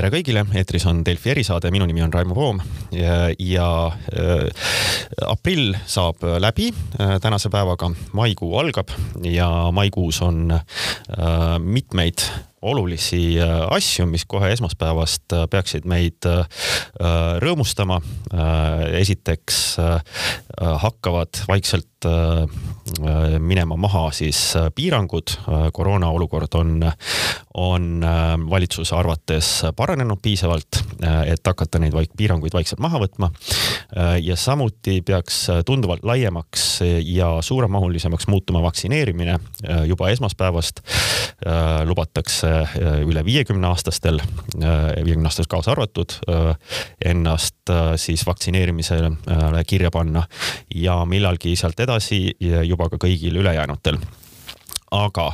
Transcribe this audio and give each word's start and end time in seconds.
tere 0.00 0.14
kõigile, 0.14 0.46
eetris 0.56 0.86
on 0.88 1.02
Delfi 1.04 1.34
erisaade, 1.34 1.68
minu 1.74 1.84
nimi 1.84 2.00
on 2.00 2.12
Raimo 2.14 2.32
Voom. 2.32 2.60
Ja, 2.96 3.26
ja 3.36 3.66
äh, 4.16 4.70
aprill 5.28 5.74
saab 5.84 6.24
läbi 6.40 6.70
äh, 6.72 7.18
tänase 7.20 7.50
päevaga, 7.52 7.90
maikuu 8.16 8.54
algab 8.62 8.94
ja 9.28 9.50
maikuus 9.76 10.22
on 10.24 10.54
äh, 10.54 11.58
mitmeid 11.60 12.24
olulisi 12.62 13.40
äh, 13.40 13.48
asju, 13.70 14.06
mis 14.06 14.26
kohe 14.28 14.50
esmaspäevast 14.52 15.32
äh, 15.32 15.46
peaksid 15.50 15.86
meid 15.88 16.28
äh, 16.28 16.44
rõõmustama. 17.40 18.00
esiteks 19.00 19.76
hakkavad 20.82 21.40
vaikselt 21.48 22.06
minema 23.40 23.76
maha 23.76 24.10
siis 24.14 24.54
piirangud. 24.74 25.32
koroona 25.72 26.10
olukord 26.10 26.54
on, 26.54 26.84
on 27.54 28.04
valitsuse 28.50 28.94
arvates 28.96 29.48
paranenud 29.76 30.20
piisavalt, 30.22 30.80
et 31.26 31.46
hakata 31.46 31.80
neid 31.82 31.94
vaik 31.96 32.12
piiranguid 32.16 32.54
vaikselt 32.54 32.80
maha 32.80 33.00
võtma. 33.02 33.30
ja 34.22 34.36
samuti 34.36 35.00
peaks 35.02 35.46
tunduvalt 35.66 36.04
laiemaks 36.04 36.80
ja 37.04 37.32
suuremahulisemaks 37.42 38.28
muutuma 38.28 38.62
vaktsineerimine. 38.62 39.38
juba 39.86 40.10
esmaspäevast 40.10 40.80
lubatakse 41.84 42.49
üle 43.06 43.24
viiekümne 43.24 43.70
aastastel, 43.70 44.20
äh, 44.20 45.04
viiekümne 45.04 45.30
aastased 45.30 45.50
kaasa 45.50 45.74
arvatud, 45.74 46.16
äh, 46.28 46.54
ennast 47.12 47.74
siis 48.00 48.24
vaktsineerimisele 48.26 49.12
kirja 49.66 49.90
panna 49.94 50.24
ja 50.74 51.04
millalgi 51.06 51.54
sealt 51.56 51.80
edasi 51.80 52.30
juba 52.40 52.88
ka 52.90 52.98
kõigil 53.00 53.38
ülejäänutel 53.40 54.00
aga 54.90 55.28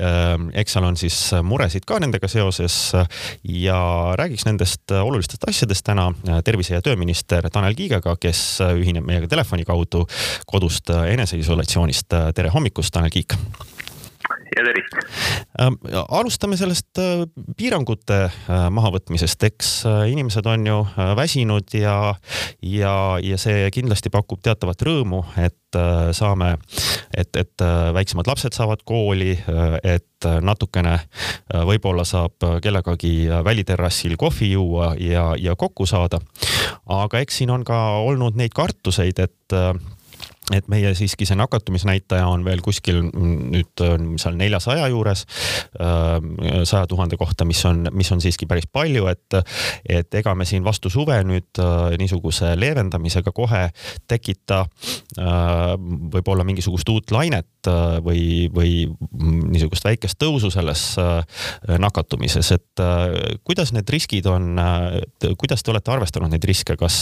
äh, 0.00 0.30
eks 0.62 0.72
seal 0.72 0.86
on 0.88 0.96
siis 0.96 1.16
muresid 1.44 1.84
ka 1.88 1.98
nendega 2.00 2.28
seoses 2.32 2.76
ja 3.44 3.78
räägiks 4.16 4.46
nendest 4.48 4.94
olulistest 4.96 5.44
asjadest 5.48 5.84
täna 5.84 6.08
tervise- 6.44 6.78
ja 6.78 6.84
tööminister 6.84 7.50
Tanel 7.52 7.76
Kiigega, 7.76 8.16
kes 8.20 8.62
ühineb 8.72 9.04
meiega 9.04 9.28
telefoni 9.28 9.68
kaudu 9.68 10.06
kodust 10.46 10.90
eneseisolatsioonist. 10.90 12.16
tere 12.34 12.54
hommikust, 12.54 12.94
Tanel 12.94 13.12
Kiik 13.12 13.36
ja 14.56 14.64
tervist 14.66 14.96
ähm,. 15.60 15.74
alustame 16.08 16.56
sellest 16.56 16.98
äh, 16.98 17.24
piirangute 17.56 18.18
äh, 18.24 18.66
mahavõtmisest, 18.70 19.46
eks 19.48 19.72
äh, 19.88 20.04
inimesed 20.12 20.46
on 20.46 20.66
ju 20.66 20.78
väsinud 21.16 21.74
ja, 21.76 22.14
ja, 22.62 22.94
ja 23.22 23.38
see 23.40 23.70
kindlasti 23.74 24.12
pakub 24.12 24.42
teatavat 24.42 24.84
rõõmu, 24.86 25.24
et 25.40 25.58
saame, 26.12 26.50
et, 27.16 27.30
et 27.40 27.62
väiksemad 27.96 28.28
lapsed 28.28 28.52
saavad 28.52 28.82
kooli, 28.84 29.30
et 29.88 30.26
natukene 30.44 30.98
võib-olla 31.64 32.04
saab 32.04 32.44
kellegagi 32.60 33.30
väliterrassil 33.46 34.18
kohvi 34.20 34.50
juua 34.52 34.90
ja, 35.00 35.30
ja 35.40 35.56
kokku 35.56 35.86
saada. 35.88 36.20
aga 36.84 37.24
eks 37.24 37.40
siin 37.40 37.54
on 37.56 37.64
ka 37.64 37.80
olnud 38.04 38.36
neid 38.36 38.52
kartuseid, 38.52 39.24
et 39.24 39.56
et 40.56 40.68
meie 40.72 40.92
siiski 40.98 41.26
see 41.28 41.38
nakatumisnäitaja 41.38 42.26
on 42.28 42.44
veel 42.46 42.62
kuskil 42.64 43.02
nüüd 43.02 43.82
seal 44.20 44.36
neljasaja 44.38 44.88
juures, 44.92 45.24
äh, 45.80 46.64
saja 46.68 46.86
tuhande 46.90 47.16
kohta, 47.20 47.46
mis 47.48 47.62
on, 47.68 47.86
mis 47.92 48.10
on 48.12 48.20
siiski 48.22 48.48
päris 48.50 48.68
palju, 48.72 49.06
et, 49.12 49.38
et 49.88 50.20
ega 50.22 50.34
me 50.38 50.46
siin 50.48 50.64
vastu 50.64 50.90
suve 50.92 51.18
nüüd 51.26 51.62
äh, 51.62 51.96
niisuguse 52.00 52.54
leevendamisega 52.58 53.32
kohe 53.34 53.64
tekita 54.10 54.64
äh, 54.64 55.74
võib-olla 56.16 56.46
mingisugust 56.48 56.88
uut 56.92 57.14
lainet 57.14 57.48
või, 58.02 58.48
või 58.50 58.70
niisugust 59.22 59.84
väikest 59.86 60.16
tõusu 60.18 60.48
selles 60.50 60.80
nakatumises, 61.78 62.48
et 62.56 62.82
kuidas 63.46 63.70
need 63.70 63.86
riskid 63.94 64.26
on, 64.26 64.58
kuidas 65.38 65.62
te 65.62 65.70
olete 65.70 65.92
arvestanud 65.94 66.32
neid 66.32 66.42
riske, 66.48 66.74
kas 66.80 66.96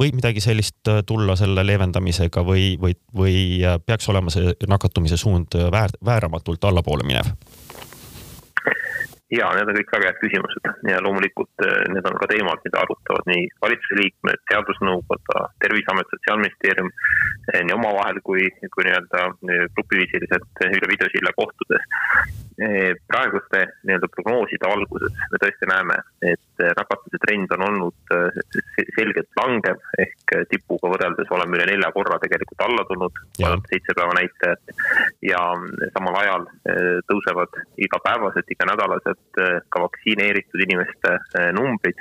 võib 0.00 0.16
midagi 0.16 0.40
sellist 0.40 0.88
tulla 1.04 1.36
selle 1.36 1.66
leevendamisega 1.68 2.46
või 2.48 2.63
või, 2.80 2.94
või, 2.94 2.94
või 3.20 3.78
peaks 3.86 4.08
olema 4.12 4.32
see 4.34 4.54
nakatumise 4.68 5.18
suund 5.20 5.56
väär, 5.74 5.96
vääramatult 6.04 6.70
allapoole 6.70 7.06
minev? 7.06 7.34
ja 9.32 9.48
need 9.56 9.70
on 9.70 9.78
kõik 9.78 9.92
väga 9.94 10.10
head 10.10 10.18
küsimused 10.20 10.66
ja 10.90 11.00
loomulikult 11.02 11.64
eh, 11.66 11.78
need 11.94 12.06
on 12.08 12.18
ka 12.20 12.28
teemad, 12.30 12.60
mida 12.66 12.82
arutavad 12.82 13.28
nii 13.30 13.46
valitsuse 13.64 13.98
liikmed, 14.00 14.42
teadusnõukoda, 14.50 15.46
Terviseamet, 15.64 16.10
Sotsiaalministeerium 16.12 16.90
nii 17.54 17.76
omavahel 17.76 18.20
kui, 18.26 18.46
kui 18.74 18.86
nii-öelda 18.86 19.24
grupiviisiliselt 19.76 20.64
üle 20.68 20.90
videosilla 20.90 21.32
kohtudes. 21.36 21.84
praeguste 23.10 23.64
nii-öelda 23.82 24.08
prognooside 24.14 24.70
valguses 24.70 25.16
me 25.32 25.40
tõesti 25.42 25.68
näeme, 25.68 25.96
et 26.22 26.53
nakatumise 26.58 27.20
trend 27.22 27.52
on 27.56 27.64
olnud 27.66 28.12
selgelt 28.94 29.40
langev 29.40 29.80
ehk 29.98 30.34
tipuga 30.50 30.90
võrreldes 30.92 31.30
oleme 31.34 31.58
üle 31.58 31.66
nelja 31.72 31.90
korra 31.94 32.18
tegelikult 32.22 32.64
alla 32.66 32.84
tulnud, 32.88 33.18
seitse 33.70 33.96
päeva 33.96 34.14
näitajat 34.18 34.74
ja 35.26 35.40
samal 35.96 36.20
ajal 36.22 36.46
tõusevad 37.10 37.58
igapäevaselt, 37.86 38.54
iganädalaselt 38.54 39.34
Eh, 39.34 39.60
ka 39.68 39.82
vaktsineeritud 39.82 40.62
inimeste 40.62 41.16
eh, 41.38 41.50
numbrid. 41.56 41.98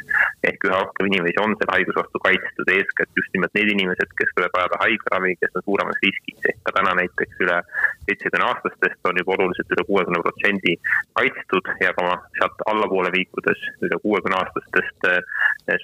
Ehk 0.47 0.65
üha 0.67 0.79
rohkem 0.81 1.07
inimesi 1.07 1.39
on 1.43 1.55
selle 1.55 1.75
haiguse 1.77 1.99
vastu 1.99 2.19
kaitstud, 2.25 2.71
eeskätt 2.75 3.19
just 3.19 3.31
nimelt 3.35 3.53
need 3.57 3.69
inimesed, 3.73 4.09
kes 4.19 4.31
võivad 4.35 4.55
vajada 4.57 4.79
haiglaravi, 4.81 5.35
kes 5.39 5.59
on 5.59 5.65
suuremas 5.67 5.99
riskis. 6.03 6.39
ehk 6.51 6.59
ka 6.67 6.73
täna 6.77 6.95
näiteks 6.99 7.43
üle 7.45 7.59
seitsmekümne 8.07 8.47
aastastest 8.49 9.09
on 9.09 9.21
juba 9.21 9.35
oluliselt 9.37 9.71
üle 9.75 9.85
kuuekümne 9.89 10.21
protsendi 10.25 10.73
kaitstud 11.19 11.69
ja 11.83 11.93
ka 11.99 12.07
sealt 12.39 12.65
allapoole 12.73 13.11
liikudes 13.15 13.61
üle 13.87 13.99
kuuekümne 14.03 14.39
aastastest 14.41 15.07
eh, 15.11 15.21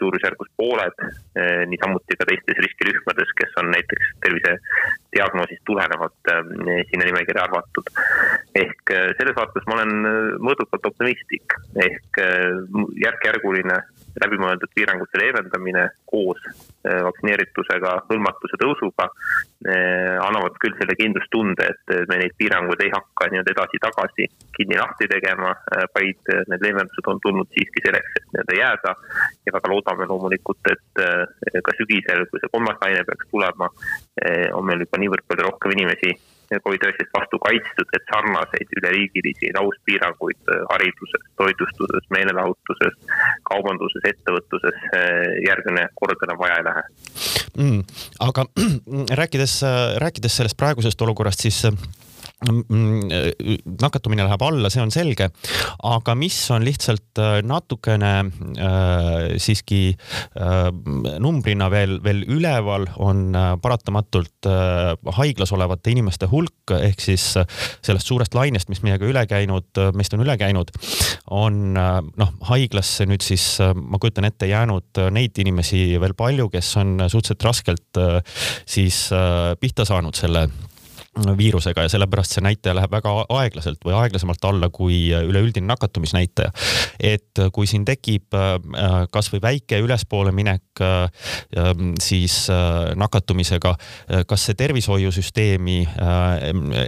suurusjärgus 0.02 0.52
pooled. 0.59 1.06
niisamuti 1.72 2.18
ka 2.19 2.25
teistes 2.28 2.59
riskirühmades, 2.66 3.31
kes 3.40 3.53
on 3.62 3.69
näiteks 3.72 4.09
tervisediagnoosist 4.25 5.64
tulenevalt 5.69 6.31
sinna 6.90 7.08
nimekirja 7.08 7.46
arvatud. 7.48 7.88
ehk 8.64 8.94
selles 9.22 9.38
vaates 9.40 9.68
ma 9.68 9.80
olen 9.80 9.94
mõõdukalt 10.50 10.92
optimistlik 10.92 11.56
ehk 11.88 12.22
järk-järguline 13.06 13.80
läbimõeldud 14.24 14.72
piirangute 14.75 15.19
leevendamine 15.22 15.85
koos 16.09 16.40
äh, 16.47 17.02
vaktsineeritusega 17.06 17.96
hõlmatuse 18.09 18.59
tõusuga 18.62 19.07
äh, 19.09 20.16
annavad 20.24 20.57
küll 20.63 20.78
selle 20.80 20.96
kindlustunde, 21.00 21.68
et 21.74 22.09
me 22.12 22.19
neid 22.22 22.35
piiranguid 22.40 22.84
ei 22.85 22.94
hakka 22.94 23.30
nii-öelda 23.31 23.56
edasi-tagasi 23.56 24.30
kinni-lahti 24.57 25.07
tegema, 25.12 25.53
vaid 25.96 26.31
need 26.52 26.66
leevendused 26.66 27.07
on 27.07 27.22
tulnud 27.24 27.47
siiski 27.56 27.84
selleks, 27.85 28.18
et 28.19 28.28
nii-öelda 28.34 28.57
jääda. 28.57 28.96
ja 29.46 29.53
väga 29.56 29.72
loodame 29.72 30.07
loomulikult, 30.09 30.72
et 30.72 31.03
ka 31.63 31.75
sügisel, 31.78 32.25
kui 32.31 32.41
see 32.41 32.51
kolmas 32.51 32.81
laine 32.81 33.06
peaks 33.07 33.30
tulema, 33.31 33.69
on 34.57 34.68
meil 34.68 34.84
juba 34.84 35.00
niivõrd 35.00 35.25
palju 35.30 35.47
rohkem 35.47 35.78
inimesi 35.78 36.12
Covid-19 36.66 37.12
vastu 37.14 37.40
kaitstud, 37.46 37.92
et 37.94 38.12
sarnaseid 38.12 38.74
üleriigilisi 38.80 39.52
lauspiiranguid 39.58 40.52
äh, 40.54 40.64
hariduses, 40.74 41.26
toitlustuses, 41.42 42.10
meelelahutuses, 42.16 42.98
kaubanduses, 43.52 44.08
ettevõtluses 44.12 44.84
äh, 44.90 45.38
järgmine 45.48 45.88
kord 46.02 46.28
enam 46.28 46.42
vaja 46.42 46.60
ei 46.60 46.68
lähe 46.70 46.84
mm,. 47.58 47.82
aga 48.28 48.48
rääkides, 49.22 49.60
äh, 49.64 49.80
rääkides 50.06 50.40
sellest 50.42 50.58
praegusest 50.58 51.02
olukorrast, 51.08 51.46
siis 51.46 51.64
nakatumine 52.40 54.24
läheb 54.24 54.44
alla, 54.48 54.70
see 54.72 54.80
on 54.80 54.94
selge, 54.94 55.28
aga 55.84 56.14
mis 56.16 56.38
on 56.56 56.64
lihtsalt 56.64 57.20
äh, 57.20 57.40
natukene 57.44 58.12
äh, 58.24 59.34
siiski 59.44 59.82
äh, 59.92 60.70
numbrina 61.20 61.68
veel, 61.72 61.98
veel 62.06 62.24
üleval, 62.32 62.88
on 63.04 63.36
äh, 63.36 63.50
paratamatult 63.60 64.48
äh, 64.48 64.94
haiglas 65.20 65.52
olevate 65.56 65.92
inimeste 65.92 66.30
hulk 66.32 66.75
ehk 66.80 67.04
siis 67.04 67.25
äh, 67.42 67.60
sellest 67.84 68.08
suurest 68.08 68.38
lainest, 68.38 68.72
mis 68.72 68.86
meiega 68.88 69.08
üle 69.10 69.25
käinud, 69.28 69.84
meist 70.00 70.16
on 70.16 70.24
üle 70.24 70.38
käinud, 70.40 70.72
on 71.36 71.75
noh, 71.75 72.34
haiglasse 72.48 73.04
nüüd 73.10 73.24
siis 73.25 73.60
ma 73.60 74.00
kujutan 74.00 74.30
ette 74.30 74.48
jäänud 74.48 75.04
neid 75.12 75.38
inimesi 75.44 76.00
veel 76.00 76.16
palju, 76.18 76.48
kes 76.54 76.72
on 76.80 76.96
suhteliselt 77.04 77.46
raskelt 77.50 78.00
siis 78.69 79.08
pihta 79.60 79.86
saanud 79.88 80.16
selle 80.16 80.48
viirusega 81.38 81.86
ja 81.86 81.92
sellepärast 81.92 82.36
see 82.36 82.44
näitaja 82.45 82.75
läheb 82.77 82.92
väga 82.92 83.13
aeglaselt 83.39 83.83
või 83.86 83.95
aeglasemalt 84.00 84.45
alla 84.50 84.69
kui 84.74 85.00
üleüldine 85.13 85.68
nakatumisnäitaja. 85.68 86.51
et 87.00 87.42
kui 87.54 87.68
siin 87.68 87.86
tekib 87.86 88.36
äh, 88.36 89.06
kasvõi 89.12 89.42
väike 89.42 89.80
ülespoole 89.83 90.31
minek 90.36 90.83
äh, 90.83 91.10
ähm, 91.57 91.94
siis 92.01 92.48
äh, 92.50 92.95
nakatumisega, 92.95 93.75
kas 94.27 94.45
see 94.48 94.57
tervishoiusüsteemi 94.60 95.77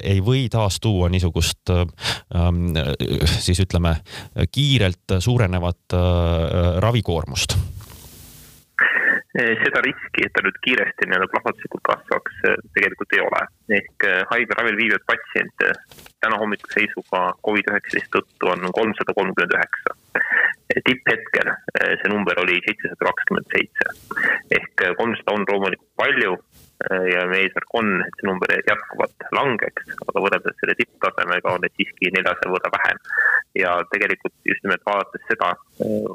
ei 0.02 0.22
või 0.26 0.46
taas 0.52 0.80
tuua 0.82 1.10
niisugust 1.10 1.72
ähm, 1.74 2.74
siis 3.40 3.60
ütleme 3.64 3.96
kiirelt 4.52 5.20
suurenevat 5.20 5.98
ravikoormust? 6.82 7.58
Seda 9.32 9.80
riski, 9.86 10.26
et 10.26 10.34
ta 10.36 10.44
nüüd 10.44 10.58
kiiresti 10.66 11.08
nii-öelda 11.08 11.30
plahvatuslikult 11.32 11.84
kasvaks, 11.88 12.40
tegelikult 12.76 13.14
ei 13.16 13.22
ole. 13.24 13.42
ehk 13.78 14.06
haiglaravil 14.32 14.76
viibivaid 14.80 15.06
patsiente 15.08 15.70
täna 16.22 16.40
hommikuse 16.42 16.82
seisuga 16.82 17.22
Covid-19 17.48 18.12
tõttu 18.16 18.50
on 18.52 18.68
kolmsada 18.76 19.16
kolmkümmend 19.16 19.56
üheksa. 19.56 19.96
tipphetkel 20.88 21.54
see 22.02 22.12
number 22.12 22.40
oli 22.44 22.60
seitsesada 22.68 23.08
kakskümmend 23.08 23.56
seitse. 23.56 23.88
ehk 24.60 24.86
kolmsada 25.00 25.38
on 25.38 25.48
loomulikult 25.50 25.96
palju 26.04 26.36
ja 27.14 27.26
meie 27.30 27.46
eesmärk 27.46 27.76
on, 27.78 27.90
et 28.04 28.16
see 28.20 28.28
number 28.28 28.52
jätkuvalt 28.58 29.28
langeks, 29.38 29.92
aga 30.10 30.24
võrreldes 30.26 30.56
selle 30.60 30.76
tipptasemega 30.80 31.56
on 31.56 31.62
neid 31.64 31.76
siiski 31.80 32.12
neljasaja 32.16 32.54
võrra 32.54 32.76
vähem. 32.78 33.04
ja 33.64 33.76
tegelikult 33.96 34.36
just 34.52 34.64
nimelt 34.68 34.84
vaadates 34.92 35.28
seda 35.32 35.54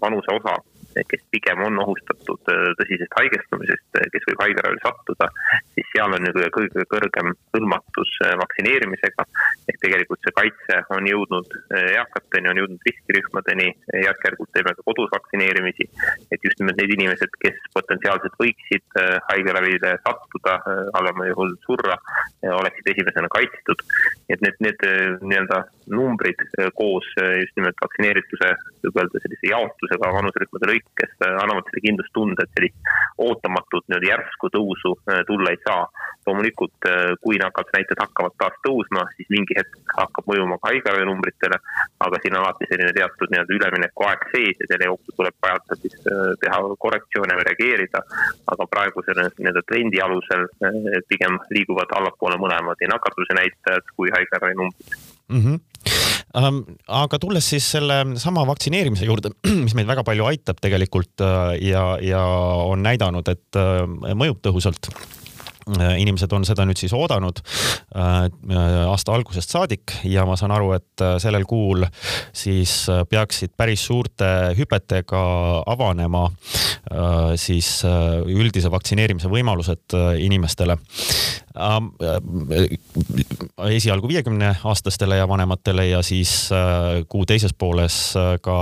vanuse 0.04 0.36
osa 0.40 0.56
kes 1.04 1.22
pigem 1.30 1.60
on 1.66 1.78
ohustatud 1.82 2.50
äh, 2.52 2.70
tõsisest 2.80 3.16
haigestumisest, 3.18 3.88
äh, 3.98 4.08
kes 4.12 4.24
võib 4.30 4.42
haiglaravile 4.44 4.82
sattuda, 4.84 5.28
siis 5.76 5.88
seal 5.92 6.16
on 6.16 6.28
ju 6.28 6.32
kõige 6.54 6.86
kõrgem 6.92 7.32
hõlmatus 7.54 8.12
äh, 8.24 8.34
vaktsineerimisega. 8.40 9.26
ehk 9.68 9.80
tegelikult 9.82 10.22
see 10.24 10.34
kaitse 10.36 10.78
on 10.94 11.08
jõudnud 11.10 11.54
eakateni, 11.76 12.48
on 12.50 12.60
jõudnud 12.60 12.88
riskirühmadeni, 12.88 13.68
järk-järgult 14.04 14.52
teeme 14.54 14.74
ka 14.76 14.84
kodus 14.86 15.10
vaktsineerimisi. 15.12 15.88
et 16.32 16.44
just 16.44 16.60
nimelt 16.60 16.80
need 16.80 16.94
inimesed, 16.96 17.32
kes 17.42 17.58
potentsiaalselt 17.74 18.36
võiksid 18.40 18.98
haiglaravile 19.30 19.96
sattuda, 20.06 20.56
halvemal 20.94 21.30
juhul 21.32 21.54
surra, 21.66 21.96
oleksid 22.42 22.92
esimesena 22.94 23.28
kaitstud. 23.28 23.82
et 24.30 24.40
need, 24.40 24.60
need 24.60 24.86
nii-öelda 25.22 25.62
numbrid 25.90 26.40
koos 26.78 27.08
just 27.16 27.56
nimelt 27.58 27.82
vaktsineerituse, 27.82 28.52
võib 28.84 29.02
öelda 29.02 29.24
sellise 29.24 29.50
jaotusega 29.50 30.12
vanuserühmade 30.18 30.70
lõikes 30.70 30.85
kes 31.00 31.12
äh, 31.22 31.36
annavad 31.42 31.66
selle 31.68 31.82
kindlustunde, 31.86 32.44
et 32.44 32.52
sellist 32.56 32.90
ootamatut 33.26 33.86
nii-öelda 33.86 34.10
järsku 34.10 34.50
tõusu 34.54 34.92
äh, 35.10 35.22
tulla 35.28 35.54
ei 35.54 35.62
saa. 35.64 35.86
loomulikult, 36.26 36.86
äh, 36.90 37.12
kui 37.22 37.36
nakatumisnäitajad 37.38 38.00
hakkavad 38.02 38.34
taas 38.42 38.56
tõusma, 38.66 39.04
siis 39.14 39.28
mingi 39.30 39.54
hetk 39.54 39.92
hakkab 39.94 40.26
mõjuma 40.26 40.56
ka 40.58 40.72
haiglaravinumbritele, 40.72 41.58
aga 42.06 42.20
siin 42.22 42.34
on 42.34 42.40
alati 42.42 42.66
selline 42.70 42.94
teatud 42.96 43.30
nii-öelda 43.30 43.56
üleminekuaeg 43.58 44.26
sees 44.32 44.58
ja 44.62 44.66
selle 44.72 44.90
jooksul 44.90 45.18
tuleb 45.20 45.38
vajadusel 45.46 45.82
siis 45.84 45.96
teha 46.42 46.58
korrektsioone 46.84 47.38
või 47.38 47.46
reageerida. 47.50 48.02
aga 48.54 48.66
praegu 48.74 49.06
selle 49.06 49.28
nii-öelda 49.38 49.62
trendi 49.70 50.02
alusel 50.02 50.48
pigem 51.12 51.38
liiguvad 51.54 51.94
allapoole 52.00 52.42
mõlemad, 52.42 52.82
nii 52.82 52.90
nakatumise 52.90 53.38
näitajad 53.38 53.94
kui 53.94 54.10
haiglaravinumbrid 54.16 55.15
mm. 55.32 55.42
-hmm 55.42 55.62
aga 56.36 57.18
tulles 57.18 57.46
siis 57.48 57.64
selle 57.76 57.94
sama 58.20 58.42
vaktsineerimise 58.44 59.06
juurde, 59.08 59.30
mis 59.64 59.72
meid 59.78 59.88
väga 59.88 60.04
palju 60.04 60.26
aitab 60.28 60.58
tegelikult 60.60 61.22
äh, 61.24 61.56
ja, 61.64 61.96
ja 62.02 62.22
on 62.66 62.82
näidanud, 62.84 63.28
et 63.32 63.56
äh, 63.56 63.86
mõjub 64.12 64.42
tõhusalt 64.44 64.90
inimesed 65.74 66.30
on 66.32 66.44
seda 66.46 66.62
nüüd 66.66 66.78
siis 66.78 66.92
oodanud 66.94 67.40
äh, 67.98 68.26
aasta 68.86 69.16
algusest 69.16 69.50
saadik 69.50 69.96
ja 70.06 70.22
ma 70.28 70.36
saan 70.38 70.54
aru, 70.54 70.70
et 70.78 71.02
äh, 71.02 71.16
sellel 71.22 71.46
kuul 71.48 71.82
siis 72.36 72.86
peaksid 73.10 73.56
päris 73.58 73.86
suurte 73.88 74.28
hüpetega 74.58 75.22
avanema 75.66 76.26
siis 77.40 77.68
üldise 78.30 78.70
vaktsineerimise 78.70 79.26
võimalused 79.30 79.94
inimestele. 80.22 80.76
esialgu 83.66 84.08
viiekümne 84.08 84.52
aastastele 84.64 85.16
ja 85.16 85.28
vanematele 85.28 85.88
ja 85.88 86.02
siis 86.02 86.48
kuu 87.08 87.26
teises 87.26 87.54
pooles 87.58 87.96
ka 88.42 88.58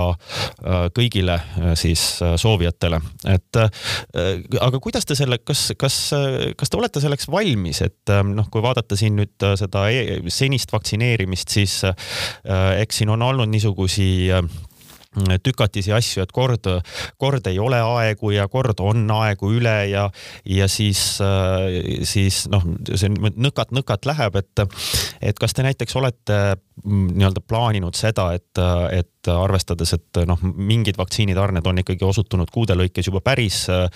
kõigile 0.96 1.38
siis 1.76 2.04
soovijatele, 2.40 3.00
et 3.34 3.60
aga 4.60 4.80
kuidas 4.80 5.04
te 5.04 5.18
selle, 5.18 5.38
kas, 5.44 5.72
kas, 5.76 5.98
kas 6.56 6.70
te 6.70 6.80
olete 6.80 6.93
olete 6.94 7.02
selleks 7.02 7.30
valmis, 7.30 7.80
et 7.82 8.12
ähm, 8.14 8.34
noh, 8.38 8.46
kui 8.50 8.62
vaadata 8.62 8.96
siin 8.98 9.16
nüüd 9.18 9.42
äh, 9.42 9.56
seda 9.58 9.88
e 9.90 10.20
senist 10.30 10.72
vaktsineerimist, 10.72 11.50
siis 11.50 11.82
äh, 11.88 11.96
eks 12.80 13.02
siin 13.02 13.10
on 13.10 13.22
olnud 13.22 13.50
niisugusi 13.50 14.30
tükatisi 15.14 15.92
asju, 15.94 16.24
et 16.24 16.32
kord, 16.34 16.66
kord 17.22 17.46
ei 17.46 17.60
ole 17.62 17.78
aegu 17.78 18.32
ja 18.34 18.48
kord 18.50 18.80
on 18.82 19.04
aegu 19.14 19.52
üle 19.54 19.74
ja, 19.86 20.08
ja 20.42 20.66
siis, 20.66 21.20
siis 22.02 22.40
noh, 22.50 22.66
see 22.82 23.12
nõkat-nõkat 23.14 24.10
läheb, 24.10 24.40
et, 24.42 24.64
et 25.22 25.38
kas 25.38 25.54
te 25.54 25.62
näiteks 25.62 25.94
olete 26.02 26.40
mm, 26.82 27.12
nii-öelda 27.14 27.44
plaaninud 27.46 27.94
seda, 27.94 28.32
et, 28.34 28.64
et 28.90 29.13
arvestades, 29.32 29.94
et 29.96 30.22
noh, 30.28 30.40
mingid 30.42 30.98
vaktsiinitarned 31.00 31.66
on 31.66 31.82
ikkagi 31.82 32.04
osutunud 32.06 32.50
kuude 32.52 32.76
lõikes 32.78 33.10
juba 33.10 33.22
päris 33.24 33.64
äh, 33.72 33.86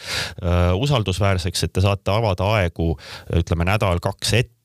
usaldusväärseks, 0.74 1.64
et 1.64 1.72
te 1.72 1.84
saate 1.84 2.14
avada 2.14 2.48
aegu 2.58 2.94
ütleme 3.40 3.68
nädal-kaks 3.68 4.34
ette 4.38 4.56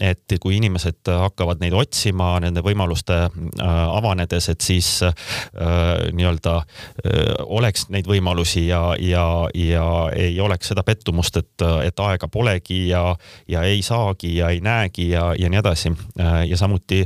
et 0.00 0.34
kui 0.40 0.56
inimesed 0.56 1.10
hakkavad 1.12 1.60
neid 1.60 1.74
otsima 1.76 2.30
nende 2.40 2.62
võimaluste 2.64 3.18
avanedes, 3.60 4.48
et 4.48 4.64
siis 4.64 4.88
nii-öelda 6.16 6.54
oleks 7.44 7.88
neid 7.92 8.08
võimalusi 8.08 8.66
ja, 8.68 8.80
ja, 9.00 9.24
ja 9.54 9.84
ei 10.16 10.38
oleks 10.40 10.72
seda 10.72 10.84
pettumust, 10.86 11.36
et, 11.40 11.66
et 11.84 12.04
aega 12.04 12.30
polegi 12.32 12.86
ja, 12.88 13.02
ja 13.48 13.64
ei 13.68 13.82
saagi 13.84 14.36
ja 14.38 14.48
ei 14.54 14.62
näegi 14.64 15.10
ja, 15.12 15.30
ja 15.38 15.52
nii 15.52 15.60
edasi. 15.60 15.92
ja 16.48 16.56
samuti 16.56 17.02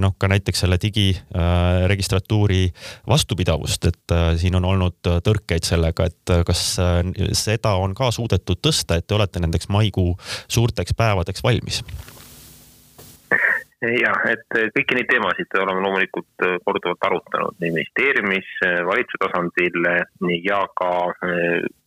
noh, 0.00 0.16
ka 0.18 0.28
näiteks 0.28 0.64
selle 0.64 0.80
digi 0.82 1.10
registratuuri 1.90 2.68
vastupidavust, 3.08 3.84
et 3.84 4.14
äh, 4.14 4.30
siin 4.36 4.56
on 4.58 4.64
olnud 4.64 5.10
äh, 5.10 5.18
tõrkeid 5.24 5.66
sellega, 5.66 6.06
et 6.10 6.34
äh, 6.34 6.44
kas 6.46 6.62
seda 7.38 7.74
on 7.80 7.94
ka 7.96 8.10
suudetud 8.14 8.62
tõsta, 8.62 8.98
et 8.98 9.06
te 9.06 9.16
olete 9.16 9.42
nendeks 9.42 9.70
maikuu 9.72 10.14
suurteks 10.48 10.96
päevadeks 10.96 11.44
valmis? 11.44 11.82
jah, 13.80 14.18
et 14.28 14.58
kõiki 14.76 14.96
neid 14.96 15.06
teemasid 15.08 15.54
oleme 15.56 15.80
loomulikult 15.80 16.42
korduvalt 16.66 17.06
arutanud 17.08 17.54
nii 17.62 17.70
ministeeriumis, 17.78 18.50
valitsuse 18.84 19.22
tasandil 19.22 19.86
ja 20.44 20.58
ka 20.76 20.90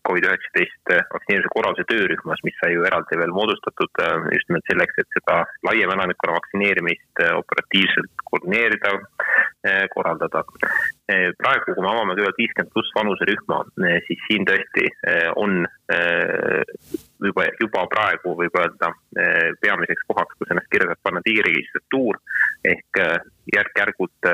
Covid-19 0.07 0.99
vaktsineerimise 1.13 1.51
korralduse 1.55 1.87
töörühmas, 1.91 2.41
mis 2.43 2.57
sai 2.59 2.73
ju 2.75 2.83
eraldi 2.89 3.19
veel 3.21 3.35
moodustatud 3.35 4.03
just 4.35 4.49
nimelt 4.49 4.67
selleks, 4.71 4.99
et 4.99 5.17
seda 5.19 5.39
laiem 5.69 5.93
elanikkonna 5.95 6.37
vaktsineerimist 6.39 7.23
operatiivselt 7.39 8.25
koordineerida, 8.29 8.97
Eh, 9.63 9.85
korraldada. 9.95 10.41
Praegu, 11.39 11.71
kui 11.71 11.83
me 11.83 11.87
avame 11.87 12.17
kõigepealt 12.17 12.39
viiskümmend 12.41 12.71
pluss 12.73 12.89
vanuserühma, 12.97 13.61
siis 14.09 14.25
siin 14.25 14.43
tõesti 14.49 14.89
on 15.39 15.61
juba, 17.23 17.45
juba 17.61 17.85
praegu 17.93 18.33
võib 18.41 18.57
öelda 18.59 18.89
peamiseks 19.63 20.03
kohaks, 20.09 20.35
kus 20.35 20.51
ennast 20.51 20.67
kirja 20.73 20.89
saab 20.89 20.99
panna 21.07 21.23
digiregistratuur 21.23 22.19
ehk 22.73 22.99
järk-järgult 23.55 24.31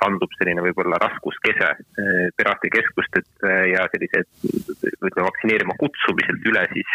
kandub 0.00 0.32
selline 0.38 0.64
võib-olla 0.64 0.98
raskuskese 1.02 1.72
perearstikeskustelt 2.38 3.48
ja 3.72 3.86
sellised 3.92 4.28
ütleme 5.00 5.26
vaktsineerima 5.28 5.76
kutsumiselt 5.80 6.46
üle 6.52 6.66
siis 6.74 6.94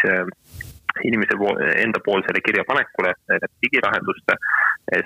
inimese 1.04 1.36
endapoolsele 1.82 2.40
kirjapanekule 2.40 3.14
digilahenduste. 3.62 4.36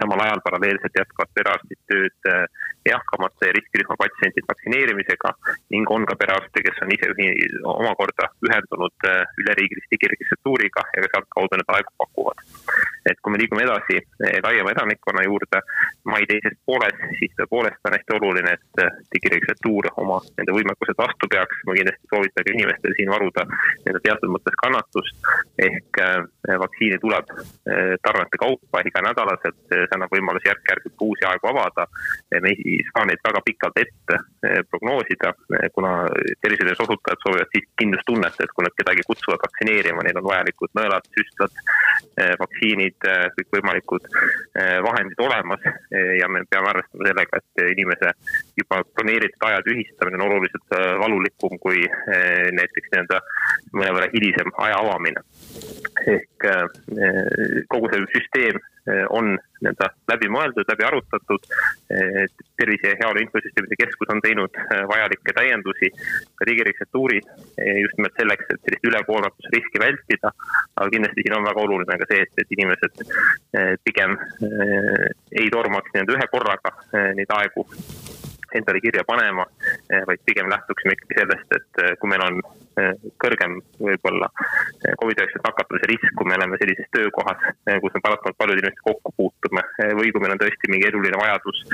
samal 0.01 0.21
ajal 0.21 0.41
paralleelselt 0.45 0.99
jätkavad 0.99 1.31
perearstid 1.35 1.81
tööd 1.89 2.29
eakamate 2.93 3.53
riskirühma 3.57 3.97
patsientide 4.03 4.51
vaktsineerimisega 4.53 5.33
ning 5.75 5.91
on 5.91 6.05
ka 6.11 6.17
perearste, 6.21 6.63
kes 6.67 6.83
on 6.85 6.93
ise 6.97 7.09
omakorda 7.75 8.29
ühendunud 8.47 9.09
üleriigilise 9.43 9.93
digiregistratuuriga 9.97 10.85
ja 10.95 11.05
ka 11.05 11.13
sealtkaudu 11.15 11.61
need 11.61 11.75
aegu 11.77 12.00
kui 13.31 13.37
me 13.37 13.43
liigume 13.43 13.63
edasi 13.63 13.97
äh, 14.01 14.39
laiema 14.43 14.73
elanikkonna 14.75 15.23
juurde 15.23 15.61
mai 16.05 16.25
teises 16.27 16.57
pooles, 16.67 16.97
siis 17.19 17.33
tõepoolest 17.39 17.87
on 17.87 17.95
hästi 17.95 18.17
oluline, 18.19 18.55
et 18.59 18.83
äh, 18.83 18.97
digiregistratuur 19.15 19.91
oma 20.03 20.19
nende 20.39 20.57
võimekused 20.57 20.99
vastu 20.99 21.31
peaks. 21.31 21.63
ma 21.67 21.77
kindlasti 21.79 22.11
soovitan 22.11 22.47
ka 22.47 22.55
inimestel 22.57 22.97
siin 22.97 23.13
varuda 23.15 23.47
nii-öelda 23.47 24.03
teatud 24.07 24.35
mõttes 24.35 24.59
kannatust 24.63 25.31
ehk 25.69 26.03
vaktsiini 26.59 26.99
tuleb 27.01 27.31
tarnete 28.03 28.39
kaupa 28.41 28.81
iganädalaselt, 28.87 29.59
see 29.69 29.87
annab 29.95 30.13
võimaluse 30.15 30.49
järk-järgult 30.49 31.05
uusi 31.07 31.27
aegu 31.29 31.51
avada. 31.53 31.87
me 32.41 32.53
ei 32.53 32.79
saa 32.93 33.05
neid 33.09 33.21
väga 33.25 33.41
pikalt 33.45 33.79
ette 33.83 34.17
eh, 34.47 34.61
prognoosida, 34.71 35.33
eh, 35.57 35.69
kuna 35.75 35.93
tervishoius 36.43 36.83
osutajad 36.87 37.23
soovivad 37.25 37.51
siiski 37.53 37.73
kindlustunnet, 37.83 38.39
et 38.41 38.55
kui 38.55 38.67
nad 38.67 38.77
kedagi 38.79 39.05
kutsuvad 39.07 39.43
vaktsineerima, 39.45 40.05
neil 40.07 40.21
on 40.21 40.29
vajalikud 40.29 40.75
nõelad, 40.79 41.09
süstlad, 41.17 41.63
eh, 42.23 42.35
vaktsiinid, 42.41 43.09
kõikvõimalikud 43.37 44.07
vahendid 44.85 45.21
olemas 45.25 45.63
ja 46.19 46.29
me 46.29 46.43
peame 46.51 46.71
arvestama 46.71 47.07
sellega, 47.09 47.41
et 47.41 47.63
inimese 47.73 48.13
juba 48.59 48.81
planeeritud 48.97 49.47
aja 49.49 49.63
tühistamine 49.67 50.19
on 50.19 50.27
oluliselt 50.27 50.75
valulikum 51.01 51.59
kui 51.63 51.83
näiteks 52.59 52.93
nii-öelda 52.93 53.21
mõnevõrra 53.77 54.11
hilisem 54.15 54.53
aja 54.67 54.81
avamine. 54.83 55.25
Ehk 56.09 56.49
kogu 57.69 57.91
see 57.93 58.07
süsteem 58.15 58.61
on 59.13 59.35
nii-öelda 59.61 59.91
läbimõeldud, 60.09 60.69
läbi 60.69 60.85
arutatud. 60.85 61.47
tervise 62.61 62.93
ja 62.93 62.97
heaolu 63.01 63.21
infosüsteemide 63.21 63.77
keskus 63.81 64.11
on 64.13 64.21
teinud 64.25 64.57
vajalikke 64.89 65.33
täiendusi 65.37 65.91
ka 66.37 66.47
digiregistratuuri 66.49 67.21
just 67.83 67.97
nimelt 67.99 68.17
selleks, 68.21 68.51
et 68.51 68.61
sellist 68.65 68.89
ülekoormatusriski 68.91 69.83
vältida. 69.85 70.33
aga 70.77 70.91
kindlasti 70.91 71.25
siin 71.27 71.37
on 71.37 71.49
väga 71.49 71.65
oluline 71.67 71.99
ka 72.03 72.09
see, 72.13 72.23
et, 72.23 72.33
et 72.39 72.55
inimesed 72.59 73.03
pigem 73.85 74.17
ei 75.33 75.51
tormaks 75.53 75.93
nii-öelda 75.95 76.17
ühe 76.19 76.31
korraga 76.33 76.77
neid 77.19 77.37
aegu 77.41 77.67
endale 78.59 78.81
kirja 78.85 79.05
panema, 79.09 79.47
vaid 80.07 80.25
pigem 80.27 80.51
lähtuksime 80.51 80.97
ikkagi 80.97 81.21
sellest, 81.21 81.57
et 81.59 82.01
kui 82.01 82.11
meil 82.11 82.25
on 82.27 82.41
Eh, 82.81 82.95
kõrgem 83.19 83.57
võib-olla 83.83 84.29
eh, 84.39 84.95
Covid-19 85.01 85.43
nakatumise 85.43 85.89
risk, 85.91 86.13
kui 86.17 86.29
me 86.29 86.37
oleme 86.39 86.59
sellises 86.61 86.87
töökohas, 86.95 87.41
eh, 87.67 87.81
kus 87.83 87.97
me 87.97 88.03
paratamatult 88.05 88.39
paljude 88.39 88.63
inimestega 88.63 88.87
kokku 88.87 89.13
puutume 89.17 89.65
või 89.99 90.13
kui 90.15 90.23
meil 90.23 90.37
on 90.37 90.41
tõesti 90.41 90.71
mingi 90.71 90.87
eluline 90.87 91.19
vajadus 91.19 91.65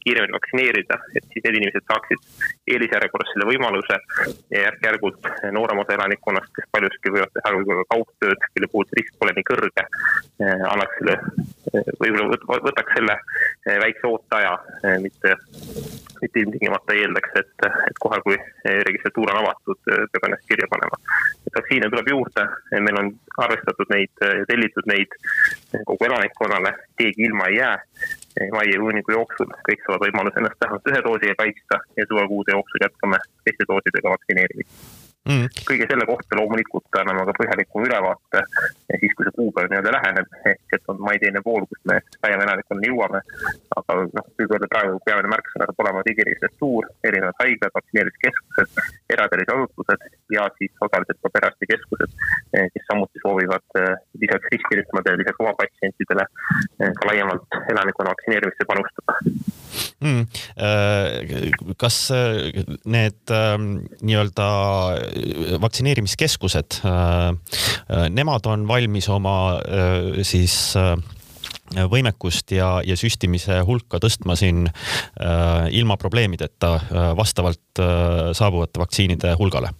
kiiremini 0.00 0.34
vaktsineerida, 0.36 0.96
et 1.18 1.26
siis 1.28 1.44
need 1.44 1.58
inimesed 1.60 1.84
saaksid 1.90 2.72
eelisjärjekorras 2.72 3.32
selle 3.34 3.48
võimaluse 3.50 3.98
ja 4.54 4.64
järk-järgult 4.64 5.28
noorem 5.54 5.82
osa 5.82 5.96
elanikkonnast, 5.98 6.52
kes 6.56 6.70
paljuski 6.72 7.12
võivad 7.12 7.34
teha 7.36 7.52
võib-olla 7.58 7.86
kaugtööd, 7.92 8.48
kelle 8.54 8.70
puhul 8.72 8.88
see 8.88 9.00
risk 9.02 9.18
pole 9.20 9.34
nii 9.36 9.48
kõrge, 9.50 9.86
annaks 10.72 10.98
selle, 11.00 11.18
võib-olla 12.00 12.60
võtaks 12.70 12.96
selle 12.96 13.18
väikse 13.84 14.08
ooteaja, 14.08 14.54
mitte, 15.04 15.36
mitte 16.20 16.40
ilmtingimata 16.40 16.94
eeldaks, 16.96 17.32
et, 17.40 17.66
et 17.90 17.98
kohe, 18.00 18.18
kui 18.24 18.36
registratuur 18.88 19.32
on 19.32 19.40
avatud, 19.42 19.80
peab 19.86 20.28
ennast 20.28 20.48
kirja 20.48 20.68
panema. 20.72 20.98
et 21.46 21.58
vaktsiine 21.58 21.90
tuleb 21.92 22.10
juurde, 22.12 22.46
meil 22.86 23.00
on 23.02 23.10
arvestatud 23.46 23.92
neid 23.94 24.24
tellitud 24.50 24.88
neid 24.92 25.16
kogu 25.90 26.08
elanikkonnale, 26.08 26.72
keegi 27.00 27.28
ilma 27.28 27.50
ei 27.50 27.58
jää. 27.60 27.76
mai 28.52 28.68
ja 28.68 28.76
juunikuu 28.76 29.14
jooksul 29.14 29.52
kõik 29.68 29.84
saavad 29.84 30.06
võimaluse 30.06 30.40
ennast 30.42 30.60
vähemalt 30.64 30.92
ühe 30.92 31.00
doosiga 31.08 31.34
kaitsta 31.42 31.80
ja 31.96 32.04
suvekuude 32.08 32.52
jooksul 32.52 32.84
jätkame 32.84 33.20
teiste 33.44 33.68
doosidega 33.72 34.12
vaktsineerimist 34.12 35.05
mm.. 35.26 35.62
kõige 35.68 35.88
selle 35.90 36.06
kohta 36.08 36.38
loomulikult 36.40 37.00
anname 37.00 37.26
ka 37.28 37.34
põhjalikuma 37.40 37.88
ülevaate 37.88 38.42
siis, 39.00 39.14
kui 39.16 39.26
see 39.26 39.34
kuupäev 39.36 39.68
nii-öelda 39.70 39.92
läheneb, 39.96 40.36
ehk 40.50 40.76
et 40.76 40.90
on 40.92 41.00
mai 41.02 41.18
teine 41.22 41.42
pool, 41.44 41.66
kus 41.70 41.80
me 41.90 41.98
laiema 42.24 42.46
elanikkonnani 42.46 42.90
jõuame. 42.90 43.20
aga 43.76 43.96
noh, 44.02 44.28
võib 44.40 44.54
öelda 44.56 44.70
praegu 44.72 45.00
peamine 45.06 45.32
märksõna 45.32 45.68
saab 45.68 45.82
olema 45.84 46.04
digiregistratuur, 46.08 46.88
erinevad 47.10 47.40
haiglad, 47.42 47.74
vaktsineerimiskeskused, 47.78 48.80
eraterviseasutused 49.16 50.08
ja 50.36 50.48
siis 50.58 50.86
osaliselt 50.88 51.22
ka 51.22 51.32
perearstikeskused, 51.36 52.16
kes 52.74 52.88
samuti 52.90 53.22
soovivad 53.24 53.80
eh, 53.82 53.92
lisaks 54.22 54.52
riskirühmadele, 54.54 55.22
lisaks 55.22 55.44
oma 55.44 55.54
patsientidele 55.60 56.26
eh, 56.26 56.92
ka 57.00 57.12
laiemalt 57.12 57.62
elanikkonna 57.74 58.14
vaktsineerimisse 58.14 58.70
panustada 58.72 59.20
mm.. 60.00 60.26
Kas 61.80 61.98
äh, 62.14 62.62
need 62.84 63.34
ähm, 63.34 63.68
nii-öelda 64.00 64.48
vaktsineerimiskeskused, 65.62 66.80
äh, 66.86 68.06
nemad 68.12 68.46
on 68.50 68.66
valmis 68.68 69.08
oma 69.12 69.36
siis 70.26 70.76
võimekust 71.74 72.52
ja, 72.54 72.80
ja 72.84 72.96
süstimise 72.96 73.58
hulka 73.66 73.98
tõstma 74.02 74.36
siin 74.38 74.66
äh, 74.68 75.66
ilma 75.74 75.96
probleemideta 75.96 76.74
äh, 76.76 77.10
vastavalt 77.18 77.80
äh, 77.80 78.32
saabuvate 78.32 78.80
vaktsiinide 78.80 79.34
hulgale? 79.38 79.72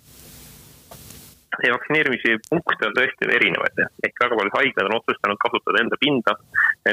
Vaktsineerimise 1.57 2.35
punkte 2.51 2.85
on 2.85 2.93
tõesti 2.99 3.29
erinevaid, 3.33 3.79
ehk 4.05 4.19
väga 4.21 4.37
paljud 4.37 4.57
haiglad 4.59 4.91
on 4.91 4.99
otsustanud 4.99 5.39
kasutada 5.41 5.81
enda 5.81 5.97
pinda, 6.03 6.35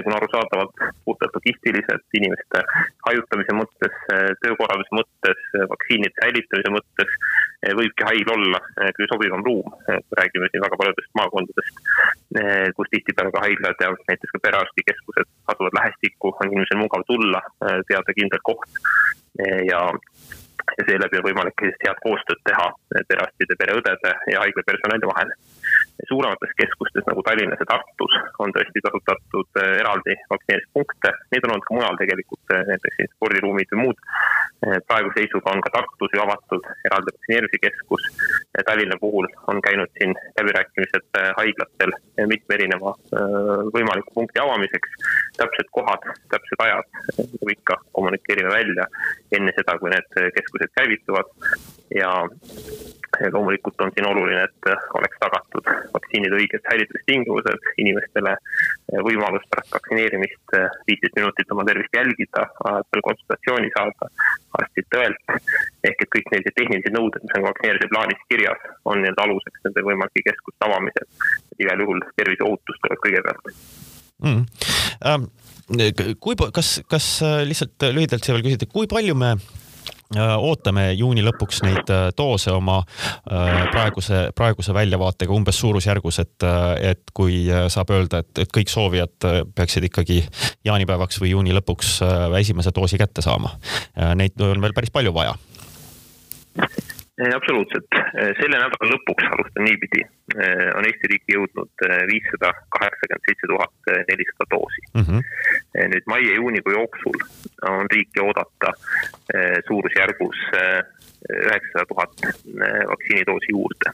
kuna 0.03 0.17
arusaadavalt 0.19 0.83
puhtalt 1.05 1.35
logistiliselt, 1.37 2.05
inimeste 2.19 2.63
hajutamise 3.07 3.55
mõttes, 3.57 3.97
töökorralduse 4.43 4.97
mõttes, 4.99 5.43
vaktsiinide 5.73 6.13
säilitamise 6.19 6.73
mõttes 6.73 7.15
võibki 7.79 8.07
haigla 8.07 8.37
olla 8.37 8.61
kõige 8.79 9.09
sobivam 9.11 9.45
ruum. 9.45 9.69
räägime 10.19 10.49
siin 10.51 10.63
väga 10.65 10.79
paljudest 10.81 11.13
maakondadest, 11.19 11.83
kus 12.77 12.91
tihtipeale 12.91 13.31
ka 13.31 13.45
haiglad 13.45 13.85
ja 13.85 13.93
näiteks 14.09 14.35
ka 14.35 14.43
perearstikeskused 14.47 15.29
asuvad 15.53 15.79
lähestikku, 15.79 16.35
on 16.39 16.51
inimesel 16.51 16.81
mugav 16.81 17.05
tulla, 17.07 17.41
teada 17.87 18.17
kindel 18.19 18.43
koht 18.43 18.83
ja 19.71 19.81
ja 20.77 20.83
seeläbi 20.87 21.19
on 21.19 21.25
võimalik 21.27 21.59
sellist 21.59 21.83
head 21.85 21.99
koostööd 22.05 22.41
teha 22.47 22.67
perearstide, 23.09 23.57
pereõdede 23.59 24.13
ja 24.31 24.43
haiglapersonali 24.43 25.09
vahel. 25.09 25.33
Suuremates 26.09 26.53
keskustes 26.57 27.05
nagu 27.07 27.23
Tallinnas 27.23 27.61
ja 27.61 27.67
Tartus 27.69 28.13
on 28.43 28.53
tõesti 28.55 28.81
kasutatud 28.85 29.59
äh, 29.61 29.75
eraldi 29.81 30.15
vaktsineerimispunkte, 30.31 31.11
neid 31.31 31.45
on 31.45 31.55
olnud 31.55 31.67
ka 31.67 31.77
mujal 31.77 31.99
tegelikult, 32.01 32.53
äh, 32.55 32.63
näiteks 32.69 32.97
siin 32.99 33.11
spordiruumid 33.13 33.73
või 33.73 33.81
muud. 33.83 34.01
Äh, 34.65 34.79
praeguse 34.89 35.21
seisuga 35.21 35.53
on 35.53 35.63
ka 35.65 35.73
Tartus 35.75 36.15
ju 36.15 36.23
avatud 36.23 36.69
eraldi 36.89 37.13
vaktsineerimise 37.13 37.61
keskus. 37.67 38.07
Tallinna 38.65 38.97
puhul 39.01 39.27
on 39.51 39.61
käinud 39.65 39.91
siin 39.97 40.15
läbirääkimised 40.39 41.19
haiglatel 41.37 41.93
mitme 42.29 42.55
erineva 42.57 42.93
võimaliku 43.73 44.13
punkti 44.13 44.41
avamiseks. 44.43 44.97
täpsed 45.37 45.69
kohad, 45.73 46.03
täpsed 46.29 46.61
ajad, 46.61 46.89
nagu 47.17 47.49
ikka, 47.49 47.77
kommunikeerime 47.97 48.49
välja 48.53 48.85
enne 49.33 49.53
seda, 49.57 49.77
kui 49.81 49.89
need 49.89 50.19
keskused 50.37 50.75
käivituvad 50.77 51.31
ja 51.95 52.11
loomulikult 53.33 53.81
on 53.81 53.91
siin 53.93 54.07
oluline, 54.07 54.43
et 54.43 54.69
oleks 54.97 55.17
tagatud 55.21 55.69
vaktsiinide 55.93 56.37
õiged 56.39 56.63
säilitustingimused, 56.67 57.67
inimestele 57.83 58.35
võimalus 59.07 59.45
pärast 59.51 59.75
vaktsineerimist 59.75 60.55
viisteist 60.87 61.17
minutit 61.19 61.53
oma 61.55 61.65
tervist 61.69 61.97
jälgida, 61.97 62.45
vajadusel 62.63 63.05
konsultatsiooni 63.09 63.71
saada 63.77 64.09
arstilt 64.59 64.99
õelt. 64.99 65.37
ehk 65.89 66.05
et 66.05 66.11
kõik 66.15 66.29
sellised 66.33 66.57
tehnilised 66.59 66.97
nõuded, 66.97 67.25
mis 67.25 67.37
on 67.37 67.47
vaktsineerimise 67.49 67.91
plaanis 67.93 68.27
kirjas, 68.29 68.67
on 68.85 69.01
nii-öelda 69.01 69.27
aluseks 69.27 69.65
nende 69.67 69.87
võimalike 69.89 70.27
keskuste 70.29 70.69
avamisel. 70.69 71.09
igal 71.59 71.85
juhul 71.85 72.05
terviseohutus 72.19 72.79
tuleb 72.85 73.03
kõigepealt 73.07 73.51
mm.. 74.23 74.45
Ähm, 75.09 75.27
kui, 76.19 76.35
kas, 76.53 76.79
kas 76.87 77.09
lihtsalt 77.49 77.91
lühidalt 77.91 78.23
siia 78.23 78.37
veel 78.37 78.47
küsida, 78.47 78.69
kui 78.71 78.87
palju 78.87 79.15
me 79.17 79.35
Äh, 79.35 79.62
ootame 80.19 80.89
juuni 80.97 81.23
lõpuks 81.25 81.63
neid 81.65 81.89
äh, 81.93 82.07
doose 82.17 82.51
oma 82.53 82.79
äh, 82.83 83.65
praeguse, 83.71 84.25
praeguse 84.35 84.75
väljavaatega 84.75 85.33
umbes 85.33 85.59
suurusjärgus, 85.61 86.19
et, 86.23 86.47
et 86.81 87.13
kui 87.15 87.45
saab 87.71 87.93
öelda, 87.95 88.23
et, 88.23 88.43
et 88.45 88.53
kõik 88.53 88.71
soovijad 88.71 89.27
peaksid 89.55 89.87
ikkagi 89.89 90.21
jaanipäevaks 90.65 91.21
või 91.21 91.33
juuni 91.33 91.55
lõpuks 91.55 91.95
esimese 92.39 92.73
doosi 92.75 92.97
kätte 92.99 93.23
saama. 93.25 93.53
Neid 94.17 94.39
on 94.41 94.61
veel 94.63 94.75
päris 94.75 94.91
palju 94.93 95.13
vaja. 95.15 95.35
Absoluutselt, 97.23 97.87
selle 98.39 98.57
nädala 98.57 98.89
lõpuks, 98.89 99.27
alustan 99.35 99.67
niipidi, 99.67 100.05
on 100.75 100.85
Eesti 100.87 101.09
riiki 101.11 101.35
jõudnud 101.35 101.83
viissada 102.07 102.53
kaheksakümmend 102.71 103.25
seitse 103.27 103.49
tuhat 103.51 103.89
nelisada 104.07 104.45
doosi 104.53 104.83
mm. 104.93 105.03
-hmm. 105.07 105.89
nüüd 105.93 106.07
mai 106.07 106.21
ja 106.27 106.37
juunikuu 106.39 106.73
jooksul 106.77 107.17
on 107.69 107.91
riiki 107.91 108.23
oodata 108.23 108.71
suurusjärgus 109.67 110.39
üheksasada 111.31 111.85
tuhat 111.85 112.13
vaktsiinidoosi 112.91 113.51
juurde. 113.55 113.89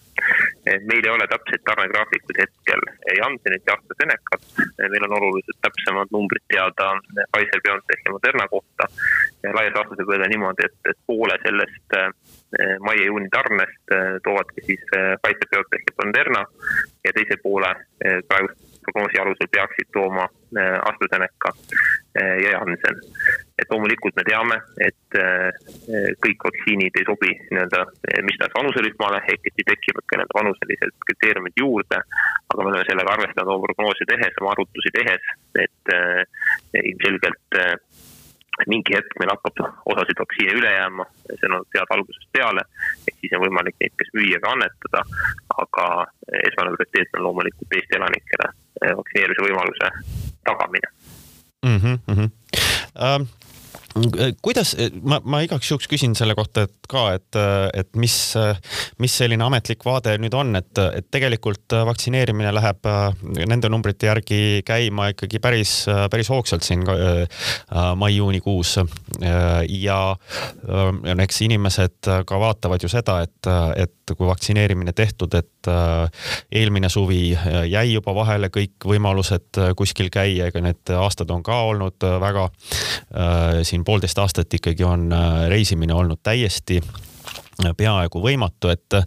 meil 0.90 1.06
ei 1.06 1.14
ole 1.18 1.28
täpseid 1.34 1.64
tarnegraafikuid 1.66 2.38
hetkel 2.44 2.82
Janssenit 3.20 3.64
ja 3.68 3.74
AstraZenecat, 3.78 4.44
meil 4.94 5.06
on 5.08 5.18
oluliselt 5.20 5.60
täpsemad 5.66 6.10
numbrid 6.16 6.46
teada 6.54 6.88
Pfizer, 7.32 7.62
BioNTech 7.66 8.02
ja 8.06 8.12
Moderna 8.12 8.48
kohta. 8.48 8.84
laias 9.58 9.76
laastus 9.76 10.02
võib 10.02 10.14
öelda 10.16 10.30
niimoodi, 10.34 10.66
et, 10.66 10.78
et 10.92 11.00
poole 11.08 11.38
sellest 11.46 11.98
mai 12.86 12.98
ja 13.02 13.06
juuni 13.12 13.30
tarnest 13.30 13.96
toovadki 14.26 14.66
siis 14.70 14.84
Pfizer, 15.22 15.50
BioNTech 15.54 15.84
ja 15.90 15.98
Moderna 16.06 16.19
ja 17.06 17.14
teise 17.16 17.38
poole 17.44 17.72
praegust 18.28 18.70
prognoosi 18.84 19.20
alusel 19.22 19.50
peaksid 19.52 19.90
tooma 19.94 20.26
AstraZeneca 20.90 21.50
ja 22.16 22.52
Janssen. 22.52 22.96
et 23.60 23.72
loomulikult 23.72 24.16
me 24.16 24.24
teame, 24.24 24.56
et 24.88 25.18
kõik 26.24 26.46
vaktsiinid 26.48 26.96
ei 26.98 27.06
sobi 27.10 27.34
nii-öelda 27.52 27.84
mis 28.26 28.40
tahes 28.40 28.56
vanuserühmale, 28.56 29.20
ehk 29.34 29.50
et 29.52 29.62
tekivad 29.72 30.08
ka 30.10 30.20
need 30.22 30.34
vanuselised 30.40 30.96
kriteeriumid 31.06 31.60
juurde. 31.60 32.00
aga 32.50 32.64
me 32.64 32.72
oleme 32.72 32.88
sellega 32.88 33.14
arvestanud 33.14 33.54
oma 33.54 33.68
prognoose 33.68 34.08
tehes, 34.10 34.40
oma 34.42 34.56
arvutusi 34.56 34.94
tehes, 34.96 35.30
et 35.66 35.94
ilmselgelt 36.82 37.60
mingi 38.68 38.96
hetk 38.96 39.20
meil 39.20 39.32
hakkab 39.32 39.62
osasid 39.94 40.20
vaktsiine 40.20 40.56
üle 40.60 40.72
jääma, 40.74 41.06
see 41.30 41.48
on 41.48 41.58
olnud 41.58 41.70
teada 41.74 41.96
algusest 41.96 42.30
peale, 42.36 42.64
ehk 43.08 43.18
siis 43.22 43.36
on 43.38 43.46
võimalik 43.46 43.78
neid 43.80 43.96
kas 44.02 44.12
müüa 44.18 44.42
või 44.44 44.52
annetada, 44.54 45.04
aga 45.64 45.86
esmane 46.44 46.76
prioriteet 46.76 47.16
on 47.18 47.28
loomulikult 47.28 47.78
Eesti 47.78 48.00
elanikele 48.00 48.50
vaktsineerimise 49.00 49.46
võimaluse 49.48 49.92
tagamine 50.48 50.92
mm. 51.66 51.78
-hmm, 51.78 52.00
mm 52.08 52.16
-hmm. 52.20 53.28
Uh 54.00 54.32
kuidas, 54.42 54.74
ma, 55.04 55.20
ma 55.26 55.42
igaks 55.44 55.70
juhuks 55.72 55.88
küsin 55.90 56.14
selle 56.18 56.36
kohta, 56.38 56.66
et 56.68 56.90
ka, 56.90 57.04
et, 57.18 57.38
et 57.82 57.90
mis, 58.00 58.16
mis 59.02 59.16
selline 59.22 59.44
ametlik 59.46 59.84
vaade 59.86 60.16
nüüd 60.22 60.36
on, 60.38 60.54
et, 60.60 60.82
et 60.96 61.08
tegelikult 61.12 61.76
vaktsineerimine 61.90 62.52
läheb 62.56 62.90
nende 63.50 63.72
numbrite 63.72 64.10
järgi 64.10 64.40
käima 64.68 65.10
ikkagi 65.14 65.42
päris, 65.44 65.74
päris 66.12 66.32
hoogsalt 66.32 66.66
siin 66.66 66.86
mai-juunikuus. 68.00 68.78
ja 69.70 70.00
eks 71.26 71.42
inimesed 71.46 72.12
ka 72.26 72.40
vaatavad 72.42 72.84
ju 72.84 72.92
seda, 72.92 73.20
et, 73.28 73.52
et 73.76 73.99
kui 74.18 74.28
vaktsineerimine 74.28 74.94
tehtud, 74.96 75.34
et 75.38 75.70
eelmine 76.52 76.90
suvi 76.90 77.38
jäi 77.70 77.94
juba 77.94 78.14
vahele 78.16 78.50
kõik 78.54 78.88
võimalused 78.90 79.60
kuskil 79.78 80.10
käia, 80.14 80.50
ega 80.50 80.62
need 80.64 80.94
aastad 80.98 81.30
on 81.34 81.44
ka 81.46 81.62
olnud 81.70 82.08
väga 82.22 82.48
siin 83.64 83.84
poolteist 83.86 84.20
aastat 84.20 84.54
ikkagi 84.54 84.84
on 84.84 85.12
äh, 85.14 85.48
reisimine 85.50 85.94
olnud 85.94 86.20
täiesti 86.24 86.82
peaaegu 87.78 88.22
võimatu, 88.24 88.70
et, 88.72 88.98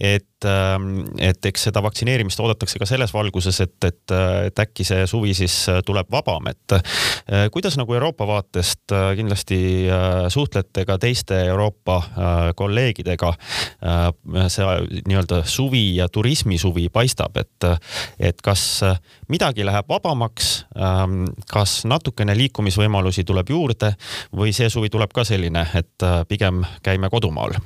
et, 0.00 0.46
ähm, 0.48 1.04
et 1.18 1.46
eks 1.46 1.68
seda 1.68 1.82
vaktsineerimist 1.84 2.40
oodatakse 2.40 2.80
ka 2.80 2.88
selles 2.88 3.12
valguses, 3.14 3.60
et, 3.64 3.76
et, 3.84 4.14
et 4.48 4.64
äkki 4.64 4.86
see 4.86 5.06
suvi 5.10 5.34
siis 5.36 5.56
tuleb 5.86 6.10
vabam, 6.12 6.48
et 6.52 6.76
äh, 6.76 7.46
kuidas 7.52 7.78
nagu 7.80 7.94
Euroopa 7.94 8.26
vaatest 8.28 8.92
äh, 8.92 9.10
kindlasti 9.18 9.58
äh, 9.88 10.26
suhtlete 10.32 10.84
ka 10.88 10.98
teiste 11.00 11.40
Euroopa 11.48 12.00
kolleegidega, 12.56 13.30
see 14.52 14.66
nii-öelda 15.08 15.40
suvi 15.48 15.96
ja 15.96 16.06
turismisuvi 16.12 16.88
paistab, 16.92 17.36
et, 17.40 17.66
et 18.18 18.40
kas 18.44 18.64
midagi 19.32 19.64
läheb 19.66 19.88
vabamaks, 19.88 20.50
ähm, 20.78 21.24
kas 21.50 21.82
natukene 21.88 22.36
liikumisvõimalusi 22.38 23.24
tuleb 23.28 23.50
juurde 23.54 23.94
või 24.36 24.54
see 24.56 24.70
suvi 24.72 24.92
tuleb 24.92 25.12
ka 25.14 25.24
selline, 25.28 25.66
et 25.78 26.08
pigem 26.28 26.64
käime 26.84 27.10
kodumaal? 27.12 27.58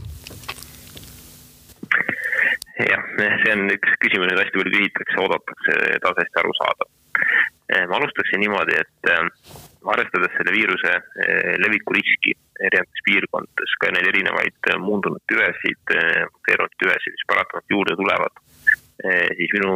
Jah, 2.87 3.04
see 3.42 3.54
on 3.54 3.70
üks 3.75 3.97
küsimus, 4.02 4.30
mida 4.30 4.44
hästi 4.44 4.61
palju 4.61 4.75
küsitakse, 4.76 5.20
oodatakse 5.25 5.78
taas 6.04 6.20
hästi 6.23 6.42
aru 6.42 6.54
saada. 6.61 6.90
Eh, 7.68 7.85
ma 7.88 7.99
alustaksin 7.99 8.40
niimoodi, 8.40 8.76
et 8.80 9.11
eh, 9.12 9.25
arvestades 9.92 10.32
selle 10.37 10.54
viiruse 10.54 10.92
eh, 10.94 11.56
leviku 11.61 11.97
riski 11.97 12.32
erinevates 12.64 13.02
piirkondades, 13.08 13.75
ka 13.82 13.90
neid 13.94 14.08
erinevaid 14.08 14.70
muundunud 14.82 15.23
tüvesid, 15.30 15.92
muteerunud 16.32 16.78
tüvesid, 16.82 17.14
mis 17.14 17.26
paratamatult 17.30 17.75
juurde 17.75 17.94
tulevad, 18.00 18.40
siis 19.38 19.52
minu 19.54 19.75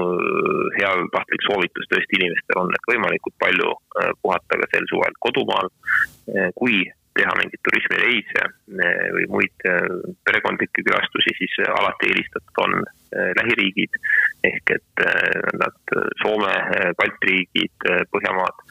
heatahtlik 0.74 1.44
soovitus 1.46 1.86
tõesti 1.92 2.18
inimestel 2.18 2.58
on, 2.58 2.72
et 2.74 2.88
võimalikult 2.90 3.36
palju 3.38 3.76
puhata 4.24 4.58
ka 4.58 4.66
sel 4.72 4.88
suvel 4.90 5.14
kodumaal. 5.22 5.70
kui 6.58 6.80
teha 7.18 7.34
mingeid 7.38 7.60
turismireise 7.66 8.46
või 9.16 9.26
muid 9.32 9.66
perekondlikke 10.26 10.84
külastusi, 10.86 11.34
siis 11.38 11.58
alati 11.68 12.10
eelistatud 12.10 12.62
on 12.64 12.82
lähiriigid. 13.12 13.98
Ehk 14.44 14.70
et 14.74 15.02
äh, 15.04 15.42
nad 15.60 15.94
äh, 15.96 16.06
Soome, 16.22 16.52
Balti 16.98 17.28
riigid, 17.28 17.86
Põhjamaad, 18.12 18.62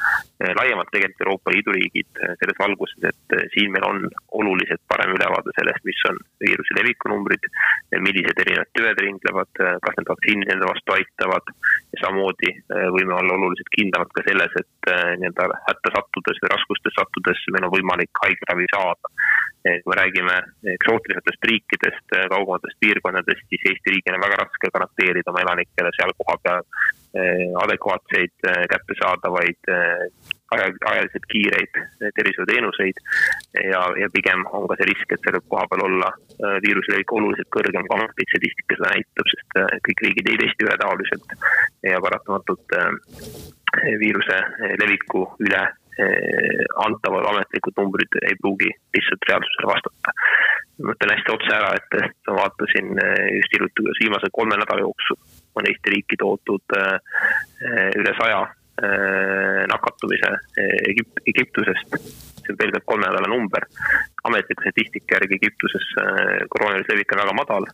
laiemalt 0.57 0.89
tegelikult 0.91 1.24
Euroopa 1.25 1.53
Liidu 1.53 1.74
riigid 1.75 2.19
selles 2.41 2.57
valguses, 2.60 3.05
et 3.12 3.36
siin 3.53 3.71
meil 3.74 3.86
on 3.88 4.01
oluliselt 4.41 4.81
parem 4.91 5.13
ülevaade 5.15 5.53
sellest, 5.57 5.83
mis 5.88 6.01
on 6.10 6.17
viiruse 6.43 6.77
leviku 6.77 7.12
numbrid, 7.12 7.45
millised 7.93 8.41
erinevad 8.43 8.71
tüved 8.77 9.03
ringlevad, 9.05 9.62
kas 9.86 10.00
need 10.00 10.12
vaktsiinid 10.12 10.51
nende 10.51 10.69
vastu 10.69 10.95
aitavad. 10.98 11.53
Ja 11.93 12.01
samamoodi 12.05 12.55
võime 12.98 13.15
olla 13.19 13.38
oluliselt 13.38 13.71
kindlamad 13.75 14.12
ka 14.15 14.25
selles, 14.27 14.57
et 14.63 14.91
nii-öelda 15.21 15.62
hätta 15.69 15.93
sattudes 15.98 16.41
või 16.43 16.53
raskustes 16.55 16.98
sattudes 16.98 17.45
meil 17.53 17.67
on 17.67 17.75
võimalik 17.77 18.24
haiglaravi 18.25 18.69
saada 18.74 19.15
kui 19.63 19.94
me 19.94 19.96
räägime 19.96 20.36
eksootilisetest 20.74 21.44
riikidest, 21.50 22.08
kaugematest 22.34 22.77
piirkondadest, 22.82 23.46
siis 23.50 23.65
Eesti 23.70 23.94
riigil 23.94 24.18
on 24.18 24.25
väga 24.25 24.41
raske 24.41 24.72
garanteerida 24.74 25.32
oma 25.32 25.44
elanikele 25.46 25.91
seal 25.98 26.13
kohapeal 26.18 26.63
eh, 26.65 27.48
adekvaatseid, 27.63 28.34
eh, 28.50 28.62
kättesaadavaid, 28.74 29.72
eh, 29.75 30.06
ajaliselt 30.51 31.27
kiireid 31.32 31.77
tervishoiuteenuseid. 32.18 32.98
ja, 33.72 33.82
ja 34.01 34.10
pigem 34.13 34.44
on 34.51 34.68
ka 34.68 34.75
see 34.80 34.89
risk, 34.89 35.13
et 35.13 35.22
seal 35.24 35.38
võib 35.38 35.48
kohapeal 35.53 35.86
olla 35.86 36.10
viiruse 36.65 36.91
levik 36.91 37.13
oluliselt 37.15 37.51
kõrgem, 37.56 37.88
kui 37.88 37.98
ametlik 37.98 38.34
statistika 38.34 38.80
seda 38.80 38.89
näitab, 38.96 39.30
sest 39.32 39.60
kõik 39.88 40.03
riigid 40.08 40.32
ei 40.32 40.41
testi 40.41 40.68
ühetaoliselt 40.68 41.36
ja 41.88 42.01
paratamatult 42.03 42.75
viiruse 44.01 44.41
leviku 44.82 45.24
üle 45.46 45.63
Eh, 45.63 45.80
antavad 46.86 47.25
ametlikud 47.31 47.75
numbrid 47.77 48.15
ei 48.21 48.36
pruugi 48.41 48.69
lihtsalt 48.95 49.27
reaalsusele 49.30 49.67
vastata. 49.73 50.13
ma 50.82 50.95
ütlen 50.95 51.12
hästi 51.13 51.34
otse 51.36 51.51
ära, 51.54 51.73
et 51.77 52.21
ma 52.27 52.38
vaatasin 52.39 52.88
eh, 53.04 53.27
just 53.38 53.54
hiljuti, 53.54 53.75
kuidas 53.82 53.99
viimase 54.04 54.30
kolme 54.34 54.56
nädala 54.58 54.82
jooksul 54.82 55.19
on 55.60 55.67
Eesti 55.69 55.93
riiki 55.93 56.17
toodud 56.23 56.77
eh, 56.80 56.97
üle 57.99 58.15
saja 58.21 58.41
nakatumise 59.69 60.30
Egipt-, 60.89 61.19
Egiptusest. 61.30 61.91
see 62.41 62.54
on 62.54 62.58
pelgalt 62.58 62.88
kolme 62.89 63.06
nädala 63.06 63.30
number. 63.30 63.67
ametliku 64.23 64.63
statistika 64.63 65.19
järgi 65.19 65.38
Egiptuses 65.38 65.86
koroonaviiruse 66.49 66.93
levik 66.93 67.13
on 67.13 67.21
väga 67.21 67.36
madal, 67.41 67.67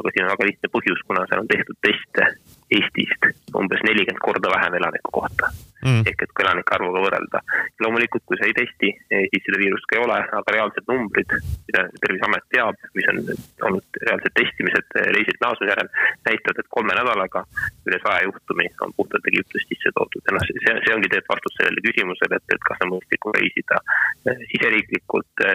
aga 0.00 0.10
siin 0.10 0.26
on 0.26 0.32
väga 0.32 0.48
lihtne 0.48 0.72
põhjus, 0.74 1.04
kuna 1.06 1.22
seal 1.30 1.44
on 1.44 1.52
tehtud 1.52 1.78
teste 1.86 2.26
Eestist 2.74 3.30
umbes 3.60 3.82
nelikümmend 3.86 4.24
korda 4.24 4.52
vähem 4.56 4.78
elaniku 4.80 5.20
kohta. 5.20 5.50
Mm.. 5.80 6.02
ehk 6.10 6.22
et 6.26 6.32
kui 6.36 6.44
elanike 6.44 6.74
arvuga 6.76 7.00
võrrelda. 7.00 7.40
loomulikult, 7.80 8.24
kui 8.28 8.36
sa 8.36 8.44
ei 8.44 8.52
testi, 8.56 8.90
eh, 9.08 9.22
siis 9.32 9.44
seda 9.46 9.60
viirust 9.62 9.86
ka 9.88 9.96
ei 9.96 10.02
ole, 10.04 10.16
aga 10.38 10.52
reaalsed 10.52 10.90
numbrid, 10.92 11.32
mida 11.70 11.84
Terviseamet 12.02 12.44
teab, 12.52 12.82
mis 12.98 13.06
on 13.12 13.20
olnud 13.68 14.00
reaalsed 14.04 14.34
testimised 14.36 14.98
eh, 15.00 15.08
reisilt 15.16 15.40
naasmise 15.40 15.72
järel, 15.72 15.88
näitavad, 16.28 16.60
et 16.60 16.68
kolme 16.76 16.96
nädalaga 16.98 17.44
üle 17.88 18.00
saja 18.02 18.26
juhtumi 18.26 18.66
on 18.84 18.92
puhtalt 18.98 19.30
Egiptusest 19.32 19.72
sisse 19.72 19.92
toodud. 19.96 20.24
Ja 20.28 20.36
noh, 20.36 20.44
see, 20.50 20.74
see 20.84 20.96
ongi 20.96 21.08
tegelikult 21.08 21.32
vastus 21.32 21.56
sellele 21.56 21.84
küsimusele, 21.86 22.40
et, 22.42 22.56
et 22.58 22.68
kas 22.68 22.84
on 22.84 22.92
mõistlikum 22.92 23.36
reisida 23.38 23.80
eh, 23.80 24.44
siseriiklikult 24.52 25.46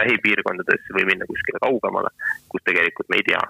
lähipiirkondades 0.00 0.88
või 0.96 1.04
minna 1.10 1.28
kuskile 1.28 1.60
kaugemale, 1.60 2.08
kus 2.48 2.64
tegelikult 2.64 3.12
me 3.12 3.20
ei 3.20 3.28
tea, 3.28 3.42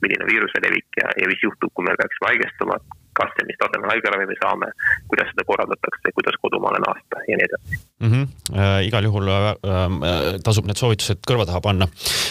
milline 0.00 0.26
viiruse 0.30 0.62
levik 0.64 1.00
ja, 1.02 1.12
ja 1.20 1.28
mis 1.28 1.44
juhtub, 1.44 1.72
kui 1.76 1.84
me 1.84 1.92
peaksime 2.00 2.30
haigestuma, 2.30 2.78
kas 3.18 3.32
ja 3.38 3.46
mis 3.48 3.58
tasemel 3.60 3.92
haiglaravi 3.92 4.28
me 4.30 4.36
saame, 4.42 4.70
kuidas 5.10 5.30
seda 5.32 5.46
korraldatakse, 5.48 6.14
kuidas 6.18 6.38
kodumaale 6.42 6.82
naasta 6.86 7.24
ja 7.28 7.40
nii 7.40 7.48
edasi 7.48 7.80
mm. 8.00 8.10
-hmm. 8.12 8.24
Äh, 8.58 8.86
igal 8.88 9.04
juhul 9.04 9.28
äh, 9.28 9.50
äh, 9.50 10.40
tasub 10.44 10.66
need 10.66 10.80
soovitused 10.80 11.22
kõrva 11.30 11.46
taha 11.46 11.60
panna 11.60 11.88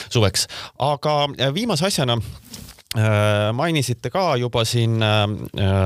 suveks, 0.10 0.48
aga 0.92 1.16
äh, 1.38 1.54
viimase 1.54 1.86
asjana 1.86 2.18
Äh, 2.18 2.69
mainisite 3.54 4.10
ka 4.10 4.34
juba 4.42 4.64
siin 4.66 4.96
äh, 5.06 5.28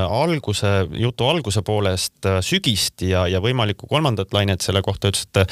alguse, 0.07 0.69
jutu 0.95 1.25
alguse 1.27 1.59
poolest 1.61 2.23
äh, 2.25 2.37
sügist 2.39 3.03
ja, 3.03 3.25
ja 3.27 3.41
võimalikku 3.43 3.89
kolmandat 3.91 4.31
lainet, 4.31 4.63
selle 4.63 4.79
kohta 4.85 5.11
ütlesite, 5.11 5.43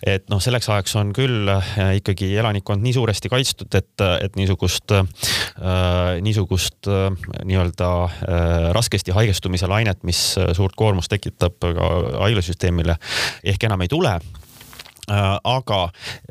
et 0.00 0.24
noh, 0.32 0.40
selleks 0.40 0.70
ajaks 0.72 0.96
on 0.96 1.12
küll 1.12 1.50
ikkagi 1.98 2.30
elanikkond 2.40 2.80
nii 2.80 2.94
suuresti 2.96 3.28
kaitstud, 3.28 3.76
et, 3.76 4.00
et 4.00 4.38
niisugust, 4.40 4.94
niisugust 6.24 6.88
nii-öelda 6.88 7.90
raskesti 8.72 9.12
haigestumise 9.12 9.68
lainet, 9.68 10.00
mis 10.08 10.22
suurt 10.56 10.76
koormust 10.76 11.12
tekitab 11.12 11.60
ka 11.60 11.90
haiglasüsteemile, 12.24 12.96
ehk 13.44 13.68
enam 13.68 13.84
ei 13.84 13.92
tule. 13.92 14.16
Äh, 14.16 14.43
aga 15.08 15.80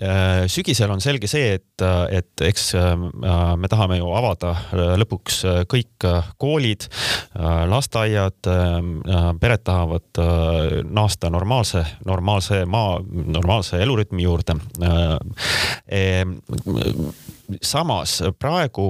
äh, 0.01 0.45
sügisel 0.49 0.91
on 0.91 1.01
selge 1.01 1.27
see, 1.29 1.53
et, 1.59 1.83
et 2.09 2.43
eks 2.47 2.71
äh, 2.79 2.93
me 2.97 3.69
tahame 3.69 3.99
ju 3.99 4.09
avada 4.15 4.55
lõpuks 4.99 5.43
kõik 5.69 6.07
koolid, 6.41 6.87
lasteaiad, 7.69 8.49
pered 9.39 9.63
tahavad 9.65 10.21
naasta 10.89 11.29
normaalse, 11.33 11.83
normaalse 12.05 12.63
maa, 12.69 12.97
normaalse 13.03 13.79
elurütmi 13.83 14.25
juurde. 14.25 14.57
Samas 17.61 18.17
praegu 18.39 18.87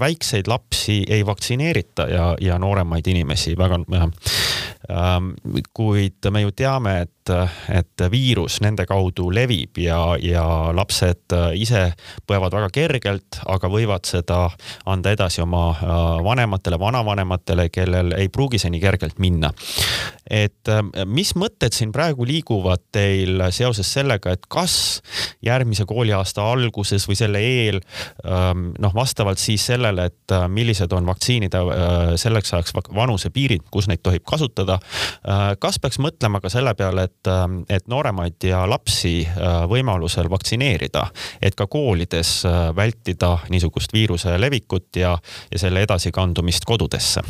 väikseid 0.00 0.48
lapsi 0.48 1.02
ei 1.08 1.26
vaktsineerita 1.26 2.06
ja, 2.08 2.26
ja 2.40 2.58
nooremaid 2.58 3.06
inimesi 3.12 3.56
väga 3.58 3.80
kuid 5.74 6.30
me 6.30 6.42
ju 6.42 6.52
teame, 6.56 6.94
et 7.06 7.21
et, 7.22 7.32
et 7.78 8.04
viirus 8.10 8.60
nende 8.64 8.86
kaudu 8.88 9.28
levib 9.34 9.78
ja, 9.82 10.16
ja 10.20 10.44
lapsed 10.74 11.34
ise 11.58 11.92
põevad 12.26 12.54
väga 12.54 12.70
kergelt, 12.74 13.40
aga 13.46 13.70
võivad 13.70 14.06
seda 14.08 14.48
anda 14.90 15.12
edasi 15.14 15.42
oma 15.42 15.64
äh, 15.72 15.84
vanematele, 16.24 16.78
vanavanematele, 16.80 17.68
kellel 17.72 18.16
ei 18.18 18.28
pruugi 18.32 18.60
see 18.60 18.72
nii 18.72 18.82
kergelt 18.82 19.20
minna. 19.22 19.52
et 20.30 20.68
äh, 20.68 20.82
mis 21.06 21.34
mõtted 21.38 21.74
siin 21.74 21.92
praegu 21.92 22.26
liiguvad 22.26 22.82
teil 22.92 23.42
seoses 23.50 23.92
sellega, 23.92 24.32
et 24.32 24.46
kas 24.48 25.02
järgmise 25.42 25.86
kooliaasta 25.88 26.44
alguses 26.52 27.06
või 27.08 27.18
selle 27.18 27.42
eel 27.42 27.80
ähm, 28.26 28.70
noh, 28.78 28.94
vastavalt 28.94 29.38
siis 29.38 29.66
sellele, 29.66 30.08
et 30.10 30.34
äh, 30.34 30.48
millised 30.48 30.92
on 30.92 31.06
vaktsiinide 31.06 31.62
selleks 32.16 32.52
ajaks 32.54 32.74
vanusepiirid, 32.94 33.66
kus 33.70 33.86
neid 33.88 34.02
tohib 34.02 34.24
kasutada, 34.26 34.78
kas 35.60 35.78
peaks 35.82 35.98
mõtlema 36.02 36.40
ka 36.42 36.50
selle 36.52 36.72
peale, 36.78 37.06
et 37.12 37.30
et, 37.30 37.64
et 37.68 37.88
nooremaid 37.88 38.44
ja 38.44 38.64
lapsi 38.68 39.22
võimalusel 39.68 40.30
vaktsineerida, 40.30 41.06
et 41.42 41.54
ka 41.54 41.66
koolides 41.70 42.42
vältida 42.76 43.36
niisugust 43.52 43.92
viiruse 43.92 44.34
levikut 44.40 44.96
ja, 44.96 45.16
ja 45.50 45.58
selle 45.58 45.84
edasikandumist 45.86 46.66
kodudesse 46.68 47.22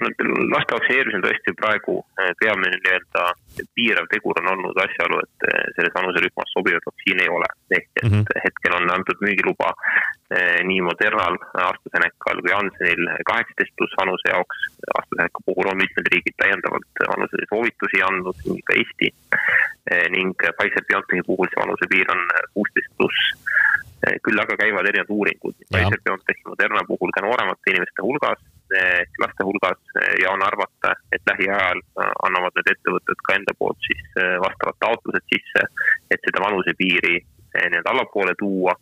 laste 0.00 0.76
vaktsineerimisel 0.76 1.22
tõesti 1.24 1.54
praegu 1.58 1.96
eh, 2.20 2.30
peamine 2.40 2.72
nii-öelda 2.76 3.24
piirav 3.76 4.08
tegur 4.12 4.40
on 4.40 4.50
olnud 4.54 4.78
asjaolu, 4.84 5.20
et 5.24 5.46
eh, 5.48 5.66
selles 5.76 5.94
vanuserühmas 5.96 6.52
sobivat 6.54 6.86
vaktsiini 6.88 7.26
ei 7.26 7.32
ole. 7.36 7.48
ehk 7.76 7.88
et 7.96 8.04
mm 8.04 8.10
-hmm. 8.10 8.40
hetkel 8.44 8.76
on 8.78 8.90
antud 8.96 9.18
müügiluba 9.24 9.72
eh, 10.36 10.60
nii 10.68 10.80
Modernal, 10.88 11.36
AstraZenecal 11.70 12.42
kui 12.42 12.52
Janssenil 12.54 13.02
kaheksateist 13.30 13.74
pluss 13.76 13.98
vanuse 14.00 14.26
jaoks. 14.32 14.58
AstraZeneca 15.00 15.38
puhul 15.46 15.70
on 15.72 15.82
mitmed 15.82 16.06
riigid 16.12 16.36
täiendavalt 16.42 17.04
vanuse 17.12 17.44
soovitusi 17.52 18.02
andnud, 18.08 18.38
nii 18.46 18.62
ka 18.68 18.78
Eesti. 18.80 19.08
ning 20.16 20.36
Pfizer-BioNTechi 20.56 21.24
puhul 21.26 21.48
see 21.50 21.62
vanusepiir 21.62 22.10
on 22.14 22.20
kuusteist 22.54 22.92
pluss 22.96 23.18
küll 24.24 24.38
aga 24.42 24.54
käivad 24.62 24.86
erinevad 24.88 25.10
uuringud 25.16 25.56
Pfizer-BioNTechi 25.72 26.48
Moderna 26.52 26.84
puhul 26.90 27.10
ka 27.16 27.24
nooremate 27.26 27.72
inimeste 27.72 28.04
hulgas 28.06 28.40
laste 29.18 29.44
hulgas 29.44 29.80
ja 30.22 30.30
on 30.30 30.42
arvata, 30.42 30.94
et 31.12 31.22
lähiajal 31.30 31.80
äh, 31.80 32.12
annavad 32.26 32.54
need 32.58 32.70
ettevõtted 32.74 33.24
ka 33.26 33.36
enda 33.38 33.54
poolt 33.58 33.80
siis 33.86 34.02
äh, 34.20 34.36
vastavad 34.42 34.78
taotlused 34.84 35.26
sisse, 35.32 35.66
et 36.10 36.22
seda 36.26 36.42
vanusepiiri 36.44 37.16
äh, 37.18 37.66
nii-öelda 37.66 37.94
allapoole 37.94 38.34
tuua. 38.38 38.76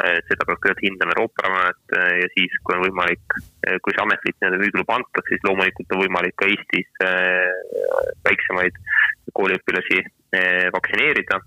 seda 0.00 0.46
peab 0.46 0.58
kõigepealt 0.60 0.84
hindama 0.84 1.12
Euroopa 1.16 1.44
Ravimiamet 1.44 1.96
ja 2.22 2.28
siis, 2.34 2.54
kui 2.64 2.76
on 2.76 2.84
võimalik, 2.86 3.38
kui 3.84 3.94
see 3.94 4.04
ametlik 4.04 4.36
nii-öelda 4.38 4.60
müügiluba 4.62 4.96
antakse, 4.96 5.28
siis 5.28 5.44
loomulikult 5.44 5.96
on 5.96 6.02
võimalik 6.04 6.36
ka 6.40 6.48
Eestis 6.48 7.02
väiksemaid 8.24 8.78
kooliõpilasi 9.36 10.00
vaktsineerida. 10.74 11.40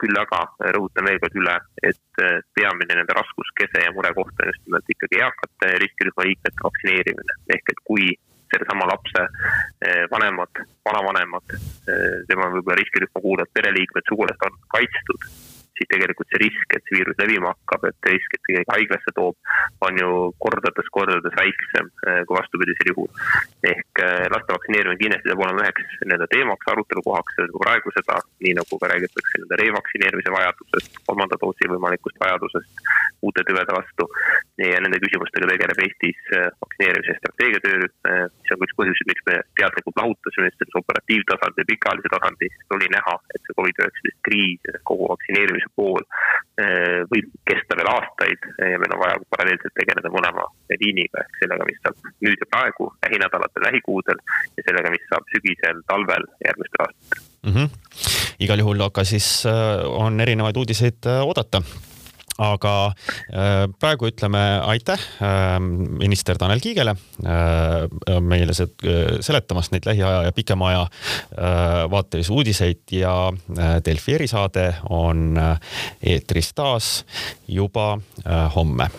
küll 0.00 0.16
aga 0.20 0.40
rõhutan 0.76 1.06
veel 1.08 1.20
kord 1.22 1.36
üle, 1.40 1.54
et 1.82 2.22
peamine 2.54 2.96
nende 2.98 3.16
raskuskese 3.16 3.86
ja 3.86 3.92
murekoht 3.96 4.42
on 4.42 4.50
just 4.52 4.66
nimelt 4.66 4.92
ikkagi 4.94 5.22
eakate 5.22 5.70
riskirühma 5.84 6.26
liikmete 6.28 6.66
vaktsineerimine. 6.66 7.38
ehk 7.56 7.72
et 7.72 7.80
kui 7.84 8.10
sellesama 8.50 8.88
lapse 8.90 9.22
vanemad, 10.12 10.60
vanavanemad, 10.84 11.54
tema 12.28 12.50
võib-olla 12.52 12.80
riskirühma 12.82 13.22
kuuluvad 13.22 13.54
pereliikmed, 13.54 14.08
sugulased 14.10 14.46
on 14.48 14.60
kaitstud 14.76 15.28
siis 15.80 15.88
tegelikult 15.88 16.28
see 16.28 16.42
risk, 16.44 16.76
et 16.76 16.84
see 16.84 16.98
viirus 16.98 17.16
levima 17.20 17.54
hakkab, 17.54 17.86
et 17.88 18.08
risk, 18.12 18.34
et 18.36 18.42
see 18.44 18.56
keegi 18.58 18.68
haiglasse 18.74 19.14
toob, 19.16 19.36
on 19.86 20.00
ju 20.00 20.10
kordades-kordades 20.44 21.36
väiksem 21.38 21.88
eh, 22.06 22.20
kui 22.28 22.36
vastupidisel 22.36 22.92
juhul. 22.92 23.08
ehk 23.70 24.02
eh, 24.04 24.26
laste 24.34 24.56
vaktsineerimine 24.56 25.00
kindlasti 25.00 25.30
peab 25.30 25.44
olema 25.46 25.64
üheks 25.64 25.96
nii-öelda 26.04 26.28
teemaks, 26.34 26.68
arutelukohaks 26.72 27.38
ka 27.40 27.62
praegu 27.64 27.94
seda, 27.96 28.18
nii 28.44 28.54
nagu 28.60 28.80
ka 28.82 28.90
räägitakse 28.92 29.32
nii-öelda 29.38 29.60
revaktsineerimise 29.62 30.34
vajadusest, 30.36 31.00
kolmanda 31.08 31.40
doosi 31.40 31.72
võimalikust 31.72 32.20
vajadusest 32.24 32.84
uute 33.24 33.44
tüvede 33.48 33.76
vastu. 33.76 34.08
ja 34.60 34.80
nende 34.84 35.00
küsimustega 35.00 35.48
tegeleb 35.48 35.82
Eestis 35.86 36.20
eh, 36.36 36.48
vaktsineerimise 36.60 37.16
strateegia 37.22 37.64
töörühm, 37.64 37.96
mis 38.28 38.52
on 38.52 38.60
ka 38.60 38.68
üks 38.68 38.76
põhjuseid, 38.76 39.08
miks 39.08 39.24
me 39.28 39.36
teadlikult 39.56 40.00
lahutasime 40.02 40.52
selles 40.52 40.80
operatiivtasandi 40.82 41.64
ja 41.64 41.70
pikaajalise 41.72 42.12
tasandi, 42.12 42.50
sest 42.52 42.76
oli 42.76 42.90
näha, 42.92 43.16
et 43.34 43.46
see 43.46 43.56
Covid-19 43.56 44.16
kriis, 44.28 44.80
kogu 44.88 45.08
vaktsineerimise 45.12 45.69
pool 45.76 46.02
eh, 46.60 47.02
võib 47.12 47.28
kesta 47.48 47.78
veel 47.78 47.90
aastaid 47.92 48.48
ja 48.58 48.80
meil 48.80 48.94
on 48.96 49.02
vaja 49.02 49.20
paralleelselt 49.34 49.76
tegeleda 49.78 50.12
mõlema 50.14 50.46
liiniga 50.82 51.24
ehk 51.24 51.42
sellega, 51.42 51.68
mis 51.68 51.80
saab 51.84 52.10
nüüd 52.26 52.44
ja 52.44 52.50
praegu, 52.54 52.90
lähinädalatel, 53.06 53.66
lähikuudel 53.68 54.20
ja 54.56 54.66
sellega, 54.66 54.92
mis 54.94 55.06
saab 55.12 55.30
sügisel, 55.34 55.84
talvel, 55.90 56.26
järgmistel 56.46 56.86
aastatel 56.86 57.24
mm. 57.46 57.54
-hmm. 57.54 58.36
igal 58.46 58.64
juhul 58.64 58.88
aga 58.88 59.04
siis 59.04 59.30
eh, 59.46 59.86
on 60.06 60.20
erinevaid 60.26 60.56
uudiseid 60.62 61.10
eh, 61.10 61.22
oodata 61.26 61.62
aga 62.40 62.74
äh, 62.88 63.66
praegu 63.80 64.08
ütleme 64.10 64.42
aitäh 64.64 65.00
äh, 65.20 65.58
minister 65.60 66.38
Tanel 66.40 66.62
Kiigele 66.64 66.96
äh, 66.96 68.20
meile 68.20 68.56
seletamast 68.56 69.74
neid 69.74 69.86
lähiaja 69.88 70.24
ja 70.28 70.32
pikema 70.32 70.70
aja 70.70 70.86
vaatelisi 71.90 72.32
uudiseid 72.32 72.92
ja 72.92 73.14
Delfi 73.84 74.14
erisaade 74.18 74.66
on 74.90 75.38
eetris 76.02 76.52
taas 76.54 76.90
juba 77.48 77.98
homme. 78.54 78.90